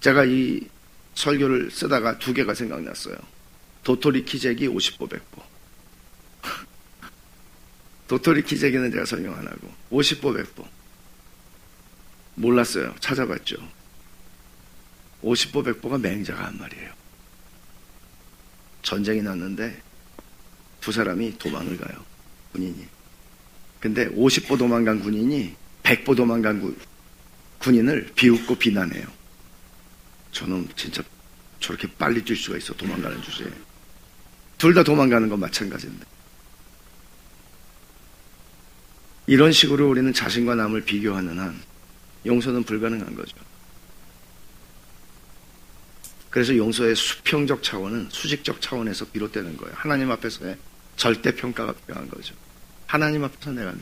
제가 0.00 0.24
이 0.24 0.68
설교를 1.14 1.70
쓰다가 1.70 2.18
두 2.18 2.34
개가 2.34 2.54
생각났어요. 2.54 3.16
도토리 3.84 4.24
키재기 4.24 4.68
50보 4.68 5.08
100보. 5.08 5.42
도토리 8.08 8.42
키재기는 8.42 8.90
제가 8.90 9.04
설명 9.04 9.34
안 9.36 9.46
하고 9.46 9.72
50보 9.92 10.36
100보. 10.36 10.66
몰랐어요. 12.34 12.94
찾아봤죠. 12.98 13.56
50보 15.22 15.80
100보가 15.80 16.00
맹자가 16.00 16.46
한 16.46 16.58
말이에요. 16.58 17.03
전쟁이 18.84 19.22
났는데 19.22 19.82
두 20.80 20.92
사람이 20.92 21.38
도망을 21.38 21.76
가요. 21.76 22.04
군인이. 22.52 22.86
근데 23.80 24.08
50보 24.10 24.56
도망간 24.56 25.00
군인이 25.00 25.56
100보 25.82 26.16
도망간 26.16 26.60
구, 26.60 26.76
군인을 27.58 28.12
비웃고 28.14 28.54
비난해요. 28.56 29.06
저는 30.30 30.68
진짜 30.76 31.02
저렇게 31.60 31.88
빨리 31.98 32.22
뛸 32.22 32.36
수가 32.36 32.58
있어 32.58 32.74
도망가는 32.74 33.20
주제에. 33.22 33.48
둘 34.58 34.74
다 34.74 34.84
도망가는 34.84 35.28
건 35.28 35.40
마찬가지인데. 35.40 36.06
이런 39.26 39.52
식으로 39.52 39.88
우리는 39.88 40.12
자신과 40.12 40.54
남을 40.54 40.82
비교하는 40.82 41.38
한 41.38 41.58
용서는 42.26 42.62
불가능한 42.64 43.14
거죠. 43.14 43.36
그래서 46.34 46.56
용서의 46.56 46.96
수평적 46.96 47.62
차원은 47.62 48.08
수직적 48.10 48.60
차원에서 48.60 49.04
비롯되는 49.04 49.56
거예요. 49.56 49.72
하나님 49.76 50.10
앞에서의 50.10 50.56
절대 50.96 51.32
평가가 51.32 51.72
필요한 51.74 52.10
거죠. 52.10 52.34
하나님 52.88 53.22
앞에서 53.22 53.52
내가 53.52 53.72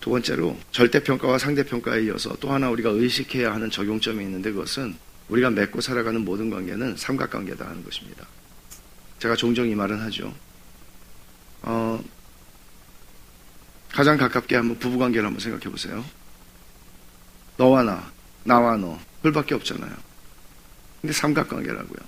두 0.00 0.08
번째로 0.08 0.58
절대 0.72 1.02
평가와 1.02 1.36
상대 1.36 1.62
평가에 1.62 2.04
이어서 2.04 2.34
또 2.40 2.50
하나 2.50 2.70
우리가 2.70 2.88
의식해야 2.88 3.52
하는 3.52 3.70
적용점이 3.70 4.24
있는데 4.24 4.50
그것은 4.50 4.96
우리가 5.28 5.50
맺고 5.50 5.82
살아가는 5.82 6.24
모든 6.24 6.48
관계는 6.48 6.96
삼각관계다 6.96 7.68
하는 7.68 7.84
것입니다. 7.84 8.26
제가 9.18 9.36
종종 9.36 9.68
이 9.68 9.74
말은 9.74 10.00
하죠. 10.04 10.34
어, 11.64 12.02
가장 13.92 14.16
가깝게 14.16 14.56
한번 14.56 14.78
부부 14.78 14.96
관계를 14.96 15.26
한번 15.26 15.38
생각해 15.38 15.64
보세요. 15.70 16.02
너와 17.58 17.82
나, 17.82 18.10
나와 18.44 18.78
너, 18.78 18.98
그밖에 19.22 19.54
없잖아요. 19.54 20.15
근데 21.06 21.12
삼각관계라고요. 21.12 21.98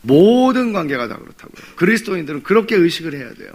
모든 0.00 0.72
관계가 0.72 1.08
다 1.08 1.18
그렇다고요. 1.18 1.76
그리스도인들은 1.76 2.42
그렇게 2.42 2.74
의식을 2.74 3.12
해야 3.12 3.34
돼요. 3.34 3.52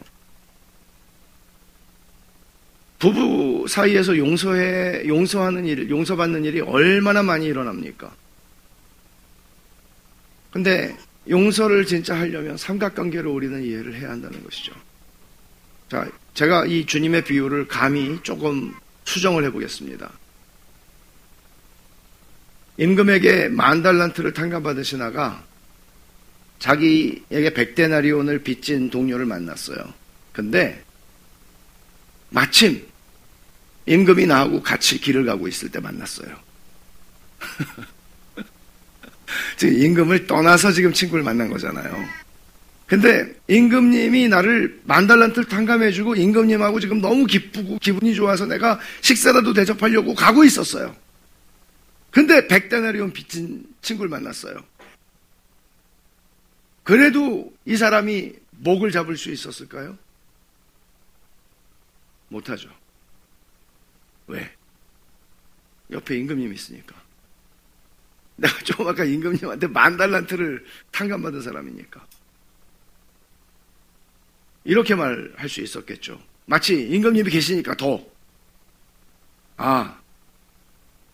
부부 3.00 3.66
사이에서 3.68 4.16
용서해, 4.16 5.08
용서하는 5.08 5.66
일, 5.66 5.89
용서받는 5.89 6.46
일이 6.46 6.62
얼마나 6.62 7.24
많이 7.24 7.48
일어납니까? 7.48 8.13
근데 10.52 10.96
용서를 11.28 11.86
진짜 11.86 12.16
하려면 12.16 12.56
삼각관계로 12.56 13.34
우리는 13.34 13.63
이해를 13.63 13.96
해야 13.96 14.12
한다는 14.12 14.44
것이죠. 14.44 14.72
자, 15.89 16.08
제가 16.36 16.68
이 16.68 16.86
주님의 16.86 17.24
비유를 17.24 17.68
감히 17.68 18.20
조금 18.22 18.72
수정을 19.06 19.44
해보겠습니다. 19.46 20.12
임금에게 22.78 23.50
만 23.50 23.84
달란트를 23.84 24.34
탕감받으신 24.34 25.02
아가 25.02 25.44
자기에게 26.60 27.54
백데나리온을 27.54 28.40
빚진 28.40 28.90
동료를 28.90 29.26
만났어요. 29.26 29.78
근데 30.32 30.84
마침 32.30 32.86
임금이 33.86 34.26
나하고 34.26 34.64
같이 34.64 35.00
길을 35.00 35.26
가고 35.26 35.48
있을 35.48 35.70
때 35.70 35.80
만났어요. 35.80 36.30
지금 39.58 39.78
임금을 39.78 40.28
떠나서 40.28 40.72
지금 40.72 40.94
친구를 40.94 41.24
만난 41.24 41.50
거잖아요. 41.50 42.24
근데 42.88 43.34
임금님이 43.48 44.30
나를 44.30 44.82
만달란트를 44.84 45.48
탕감해주고 45.48 46.16
임금님하고 46.16 46.80
지금 46.80 47.02
너무 47.02 47.26
기쁘고 47.26 47.80
기분이 47.80 48.14
좋아서 48.14 48.46
내가 48.46 48.80
식사라도 49.02 49.54
대접하려고 49.54 50.14
가고 50.14 50.44
있었어요. 50.44 50.96
근데 52.13 52.47
백데나리온 52.47 53.12
빚진 53.12 53.73
친구를 53.82 54.08
만났어요. 54.08 54.63
그래도 56.84 57.52
이 57.65 57.76
사람이 57.76 58.36
목을 58.52 58.91
잡을 58.91 59.17
수 59.17 59.32
있었을까요? 59.32 59.97
못하죠. 62.28 62.69
왜? 64.28 64.56
옆에 65.89 66.15
임금님이 66.19 66.54
있으니까. 66.54 66.95
내가 68.36 68.60
좀 68.60 68.88
아까 68.88 69.04
임금님한테 69.04 69.65
만 69.67 69.97
달란트를 69.97 70.63
탕감받은 70.91 71.41
사람이니까. 71.41 72.06
이렇게 74.65 74.93
말할 74.93 75.49
수 75.49 75.62
있었겠죠. 75.62 76.21
마치 76.45 76.89
임금님이 76.89 77.32
계시니까 77.32 77.76
더. 77.76 78.06
아, 79.58 79.99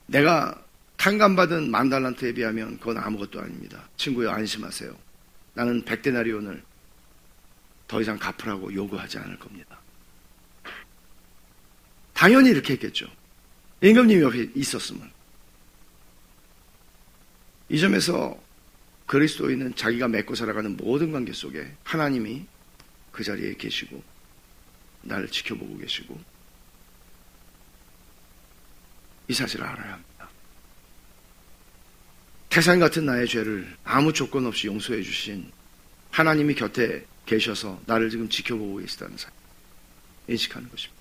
내가 0.05 0.62
탕감받은 0.99 1.71
만 1.71 1.89
달란트에 1.89 2.33
비하면 2.33 2.77
그건 2.77 2.97
아무것도 2.97 3.39
아닙니다. 3.39 3.88
친구여 3.95 4.31
안심하세요. 4.31 4.93
나는 5.53 5.83
백데나리온을 5.85 6.62
더 7.88 8.01
이상 8.01 8.19
갚으라고 8.19 8.73
요구하지 8.73 9.17
않을 9.17 9.39
겁니다. 9.39 9.79
당연히 12.13 12.49
이렇게 12.49 12.73
했겠죠. 12.73 13.09
임금님이 13.81 14.21
옆에 14.21 14.51
있었으면. 14.53 15.09
이 17.69 17.79
점에서 17.79 18.38
그리스도인은 19.05 19.76
자기가 19.76 20.09
맺고 20.09 20.36
살아가는 20.36 20.76
모든 20.76 21.13
관계 21.13 21.32
속에 21.32 21.76
하나님이 21.86 22.45
그 23.13 23.24
자리에 23.24 23.53
계시고 23.53 24.03
나를 25.03 25.30
지켜보고 25.30 25.78
계시고 25.78 26.19
이 29.30 29.34
사실을 29.34 29.65
알아야 29.65 29.93
합니다. 29.93 30.18
태산 32.50 32.80
같은 32.80 33.06
나의 33.06 33.28
죄를 33.28 33.76
아무 33.84 34.12
조건 34.12 34.45
없이 34.45 34.68
용서해 34.68 35.02
주신 35.04 35.52
하나님이 36.12 36.56
곁에 36.56 37.06
계셔서 37.26 37.80
나를 37.86 38.10
지금 38.10 38.28
지켜보고 38.28 38.78
계시다는 38.78 39.18
사실 39.18 39.34
인식하는 40.28 40.70
것입니다. 40.70 41.00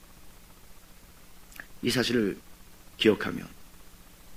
이 1.82 1.90
사실을 1.90 2.38
기억하면 2.98 3.48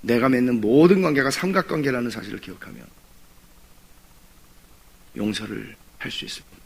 내가 0.00 0.28
맺는 0.28 0.60
모든 0.60 1.02
관계가 1.02 1.30
삼각관계라는 1.30 2.10
사실을 2.10 2.40
기억하면 2.40 2.86
용서를 5.16 5.76
할 5.98 6.10
수 6.10 6.24
있을 6.24 6.42
겁니다. 6.42 6.62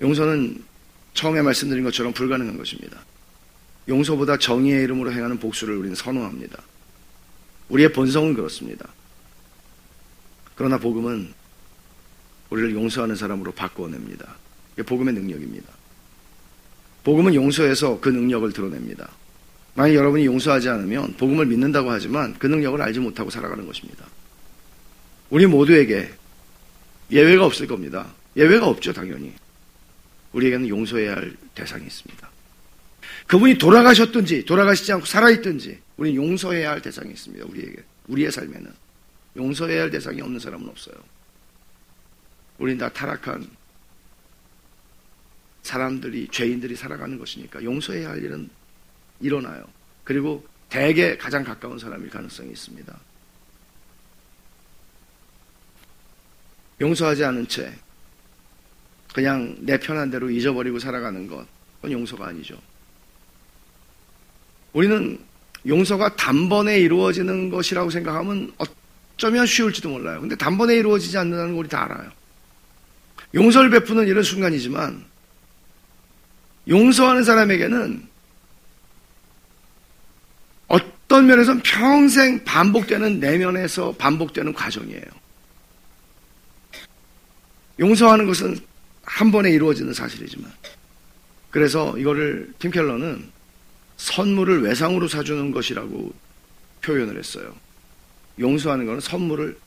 용서는 0.00 0.64
처음에 1.12 1.42
말씀드린 1.42 1.84
것처럼 1.84 2.12
불가능한 2.12 2.56
것입니다. 2.56 2.98
용서보다 3.88 4.38
정의의 4.38 4.84
이름으로 4.84 5.12
행하는 5.12 5.38
복수를 5.38 5.76
우리는 5.76 5.94
선호합니다. 5.94 6.62
우리의 7.70 7.92
본성은 7.92 8.34
그렇습니다. 8.34 8.88
그러나 10.54 10.78
복음은 10.78 11.32
우리를 12.50 12.74
용서하는 12.74 13.16
사람으로 13.16 13.52
바꾸어냅니다. 13.52 14.36
이게 14.74 14.82
복음의 14.82 15.14
능력입니다. 15.14 15.72
복음은 17.04 17.34
용서해서 17.34 18.00
그 18.00 18.08
능력을 18.08 18.52
드러냅니다. 18.52 19.08
만약 19.74 19.94
여러분이 19.94 20.26
용서하지 20.26 20.68
않으면 20.68 21.14
복음을 21.14 21.46
믿는다고 21.46 21.90
하지만 21.90 22.36
그 22.38 22.46
능력을 22.46 22.80
알지 22.82 23.00
못하고 23.00 23.30
살아가는 23.30 23.64
것입니다. 23.64 24.04
우리 25.30 25.46
모두에게 25.46 26.10
예외가 27.10 27.46
없을 27.46 27.66
겁니다. 27.66 28.12
예외가 28.36 28.66
없죠, 28.66 28.92
당연히. 28.92 29.32
우리에게는 30.32 30.68
용서해야 30.68 31.12
할 31.12 31.36
대상이 31.54 31.86
있습니다. 31.86 32.30
그분이 33.30 33.58
돌아가셨든지 33.58 34.44
돌아가시지 34.44 34.92
않고 34.92 35.06
살아있든지 35.06 35.80
우리는 35.96 36.20
용서해야 36.20 36.68
할 36.68 36.82
대상이 36.82 37.12
있습니다. 37.12 37.46
우리에게. 37.46 37.84
우리의 38.08 38.32
삶에는. 38.32 38.72
용서해야 39.36 39.82
할 39.82 39.90
대상이 39.92 40.20
없는 40.20 40.40
사람은 40.40 40.68
없어요. 40.68 40.96
우리는 42.58 42.76
다 42.76 42.92
타락한 42.92 43.48
사람들이, 45.62 46.26
죄인들이 46.32 46.74
살아가는 46.74 47.16
것이니까 47.20 47.62
용서해야 47.62 48.10
할 48.10 48.20
일은 48.20 48.50
일어나요. 49.20 49.62
그리고 50.02 50.44
대개 50.68 51.16
가장 51.16 51.44
가까운 51.44 51.78
사람일 51.78 52.10
가능성이 52.10 52.50
있습니다. 52.50 52.98
용서하지 56.80 57.24
않은 57.26 57.46
채 57.46 57.72
그냥 59.14 59.56
내 59.60 59.78
편한 59.78 60.10
대로 60.10 60.28
잊어버리고 60.30 60.80
살아가는 60.80 61.28
것, 61.28 61.46
그건 61.76 61.92
용서가 61.92 62.26
아니죠. 62.26 62.60
우리는 64.72 65.18
용서가 65.66 66.16
단번에 66.16 66.78
이루어지는 66.80 67.50
것이라고 67.50 67.90
생각하면 67.90 68.52
어쩌면 68.58 69.46
쉬울지도 69.46 69.88
몰라요. 69.90 70.20
근데 70.20 70.36
단번에 70.36 70.76
이루어지지 70.76 71.18
않는다는 71.18 71.52
걸 71.52 71.60
우리 71.60 71.68
다 71.68 71.84
알아요. 71.84 72.10
용서를 73.34 73.70
베푸는 73.70 74.08
이런 74.08 74.22
순간이지만 74.22 75.04
용서하는 76.68 77.24
사람에게는 77.24 78.08
어떤 80.68 81.26
면에서는 81.26 81.62
평생 81.62 82.44
반복되는 82.44 83.20
내면에서 83.20 83.92
반복되는 83.98 84.52
과정이에요. 84.52 85.02
용서하는 87.80 88.26
것은 88.26 88.58
한 89.02 89.32
번에 89.32 89.50
이루어지는 89.50 89.92
사실이지만. 89.92 90.52
그래서 91.50 91.98
이거를 91.98 92.52
팀 92.60 92.70
켈러는 92.70 93.28
선물을 94.00 94.62
외상으로 94.62 95.08
사주는 95.08 95.52
것이라고 95.52 96.12
표현을 96.80 97.18
했어요. 97.18 97.54
용서하는 98.38 98.86
것은 98.86 99.00
선물을, 99.00 99.58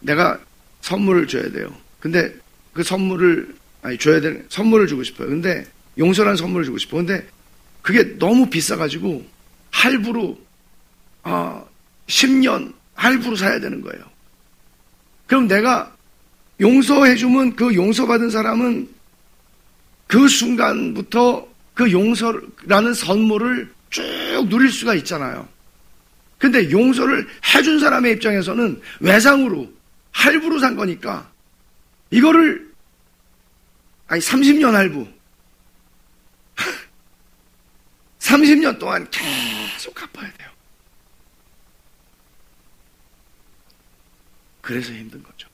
내가 0.00 0.40
선물을 0.80 1.28
줘야 1.28 1.50
돼요. 1.50 1.70
근데 2.00 2.34
그 2.72 2.82
선물을, 2.82 3.54
아니, 3.82 3.98
줘야 3.98 4.20
되는, 4.20 4.46
선물을 4.48 4.86
주고 4.86 5.02
싶어요. 5.02 5.28
근데 5.28 5.66
용서라는 5.98 6.36
선물을 6.36 6.64
주고 6.64 6.78
싶어. 6.78 6.96
근데 6.96 7.28
그게 7.82 8.16
너무 8.18 8.48
비싸가지고 8.48 9.26
할부로, 9.70 10.38
아, 11.22 11.62
10년 12.06 12.72
할부로 12.94 13.36
사야 13.36 13.60
되는 13.60 13.82
거예요. 13.82 14.02
그럼 15.26 15.48
내가 15.48 15.94
용서해주면 16.60 17.56
그 17.56 17.74
용서받은 17.74 18.30
사람은 18.30 18.88
그 20.06 20.28
순간부터 20.28 21.46
그 21.76 21.92
용서라는 21.92 22.94
선물을 22.94 23.72
쭉 23.90 24.02
누릴 24.48 24.72
수가 24.72 24.94
있잖아요. 24.94 25.46
근데 26.38 26.70
용서를 26.70 27.28
해준 27.54 27.78
사람의 27.78 28.14
입장에서는 28.14 28.80
외상으로, 29.00 29.70
할부로 30.10 30.58
산 30.58 30.74
거니까 30.74 31.30
이거를, 32.10 32.74
아니, 34.06 34.22
30년 34.22 34.72
할부. 34.72 35.06
30년 38.20 38.78
동안 38.78 39.06
계속 39.10 39.94
갚아야 39.94 40.32
돼요. 40.32 40.50
그래서 44.62 44.94
힘든 44.94 45.22
거죠. 45.22 45.46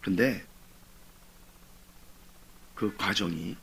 근데 0.00 0.42
그 2.74 2.94
과정이 2.96 3.54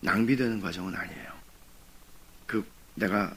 낭비되는 0.00 0.60
과정은 0.60 0.94
아니에요. 0.94 1.32
그 2.46 2.64
내가 2.94 3.34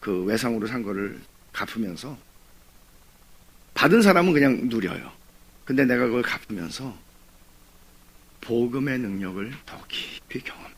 그 0.00 0.24
외상으로 0.24 0.66
산 0.66 0.82
거를 0.82 1.20
갚으면서 1.52 2.16
받은 3.74 4.02
사람은 4.02 4.32
그냥 4.32 4.68
누려요. 4.68 5.12
근데 5.64 5.84
내가 5.84 6.06
그걸 6.06 6.22
갚으면서 6.22 6.96
복음의 8.40 8.98
능력을 8.98 9.52
더 9.66 9.84
깊이 9.86 10.40
경험. 10.40 10.72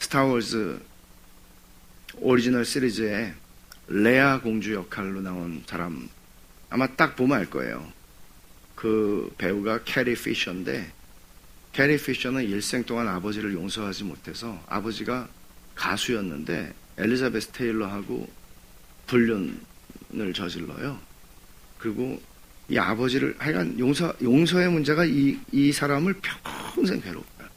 스타워즈 0.00 0.82
오리지널 2.16 2.64
시리즈에 2.64 3.32
레아 3.86 4.40
공주 4.40 4.74
역할로 4.74 5.20
나온 5.20 5.62
사람 5.66 6.08
아마 6.68 6.88
딱 6.96 7.14
보면 7.14 7.38
알 7.38 7.48
거예요. 7.48 7.99
그 8.80 9.30
배우가 9.36 9.84
캐리 9.84 10.14
피셔인데 10.14 10.90
캐리 11.74 11.98
피셔는 11.98 12.42
일생 12.44 12.82
동안 12.82 13.08
아버지를 13.08 13.52
용서하지 13.52 14.04
못해서 14.04 14.58
아버지가 14.66 15.28
가수였는데 15.74 16.72
엘리자베스 16.96 17.48
테일러하고 17.48 18.26
불륜을 19.06 20.32
저질러요. 20.34 20.98
그리고 21.76 22.22
이 22.70 22.78
아버지를 22.78 23.34
하여간 23.38 23.78
용서 23.78 24.14
용서의 24.22 24.70
문제가 24.70 25.04
이, 25.04 25.38
이 25.52 25.72
사람을 25.72 26.14
평생 26.74 27.02
괴롭혀요. 27.02 27.48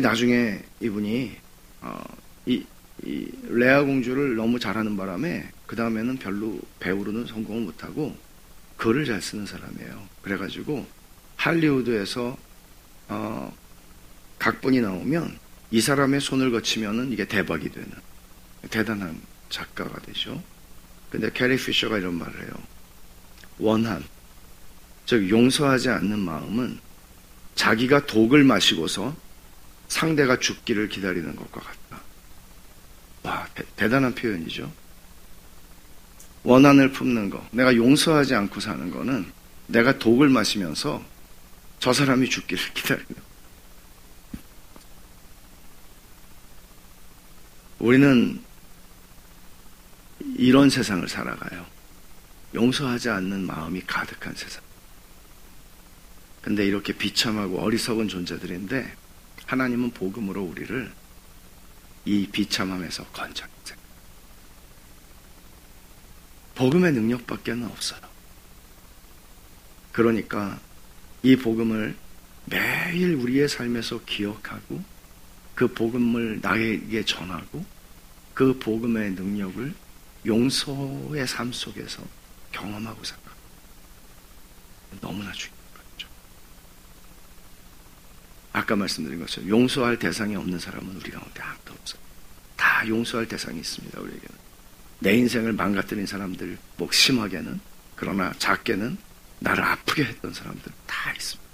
나중에 0.00 0.62
이분이 0.78 1.36
어, 1.80 2.04
이, 2.46 2.64
이 3.02 3.28
레아 3.48 3.82
공주를 3.82 4.36
너무 4.36 4.60
잘하는 4.60 4.96
바람에 4.96 5.50
그 5.66 5.74
다음에는 5.74 6.18
별로 6.18 6.60
배우로는 6.78 7.26
성공을 7.26 7.62
못하고 7.62 8.16
글을 8.76 9.04
잘 9.04 9.20
쓰는 9.22 9.46
사람이에요. 9.46 10.08
그래가지고 10.22 10.86
할리우드에서 11.36 12.36
어, 13.08 13.56
각본이 14.38 14.80
나오면 14.80 15.38
이 15.70 15.80
사람의 15.80 16.20
손을 16.20 16.50
거치면은 16.50 17.12
이게 17.12 17.26
대박이 17.26 17.70
되는 17.70 17.90
대단한 18.70 19.20
작가가 19.48 20.00
되죠. 20.00 20.42
근데 21.10 21.30
캐리 21.32 21.56
피셔가 21.56 21.98
이런 21.98 22.14
말을 22.14 22.42
해요. 22.42 22.52
원한, 23.58 24.04
즉 25.06 25.28
용서하지 25.28 25.90
않는 25.90 26.18
마음은 26.18 26.78
자기가 27.54 28.06
독을 28.06 28.42
마시고서 28.42 29.14
상대가 29.88 30.38
죽기를 30.38 30.88
기다리는 30.88 31.36
것과 31.36 31.60
같다. 31.60 32.02
와, 33.22 33.46
대, 33.54 33.88
단한 33.88 34.14
표현이죠. 34.14 34.72
원한을 36.44 36.92
품는 36.92 37.30
거, 37.30 37.46
내가 37.50 37.74
용서하지 37.74 38.34
않고 38.34 38.60
사는 38.60 38.90
거는 38.90 39.32
내가 39.66 39.98
독을 39.98 40.28
마시면서 40.28 41.02
저 41.80 41.92
사람이 41.92 42.28
죽기를 42.28 42.62
거. 42.74 43.14
우리는 47.78 48.40
이런 50.36 50.70
세상을 50.70 51.06
살아가요. 51.08 51.66
용서하지 52.54 53.10
않는 53.10 53.46
마음이 53.46 53.82
가득한 53.86 54.34
세상. 54.36 54.62
근데 56.40 56.66
이렇게 56.66 56.92
비참하고 56.92 57.60
어리석은 57.60 58.08
존재들인데 58.08 58.94
하나님은 59.46 59.90
복음으로 59.90 60.42
우리를 60.42 60.92
이 62.04 62.26
비참함에서 62.30 63.04
건져내세요. 63.06 63.83
복음의 66.54 66.92
능력밖에는 66.92 67.66
없어요. 67.66 68.00
그러니까 69.92 70.60
이 71.22 71.36
복음을 71.36 71.96
매일 72.46 73.14
우리의 73.14 73.48
삶에서 73.48 74.04
기억하고 74.04 74.82
그 75.54 75.68
복음을 75.68 76.40
나에게 76.42 77.04
전하고 77.04 77.64
그 78.34 78.58
복음의 78.58 79.12
능력을 79.12 79.74
용서의 80.26 81.26
삶 81.26 81.52
속에서 81.52 82.02
경험하고 82.52 83.02
살아. 83.04 83.20
너무나 85.00 85.32
중요해요. 85.32 85.64
아까 88.54 88.76
말씀드린 88.76 89.18
것처럼 89.18 89.48
용서할 89.48 89.98
대상이 89.98 90.36
없는 90.36 90.60
사람은 90.60 90.94
우리 90.94 91.10
가운데 91.10 91.42
아무도 91.42 91.72
없어요. 91.72 92.00
다 92.56 92.86
용서할 92.86 93.26
대상이 93.26 93.58
있습니다, 93.58 94.00
우리에게는. 94.00 94.43
내 95.00 95.16
인생을 95.16 95.52
망가뜨린 95.52 96.06
사람들 96.06 96.58
목심하게는 96.76 97.60
그러나 97.96 98.32
작게는 98.38 98.96
나를 99.40 99.62
아프게 99.62 100.04
했던 100.04 100.32
사람들 100.32 100.72
다 100.86 101.12
있습니다. 101.12 101.44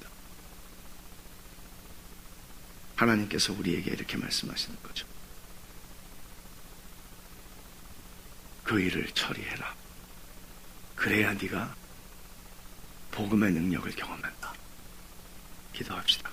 하나님께서 2.96 3.52
우리에게 3.52 3.90
이렇게 3.90 4.16
말씀하시는 4.16 4.76
거죠. 4.82 5.06
그 8.62 8.78
일을 8.80 9.10
처리해라. 9.14 9.74
그래야 10.94 11.32
네가 11.32 11.74
복음의 13.10 13.52
능력을 13.52 13.90
경험한다. 13.92 14.52
기도합시다. 15.72 16.30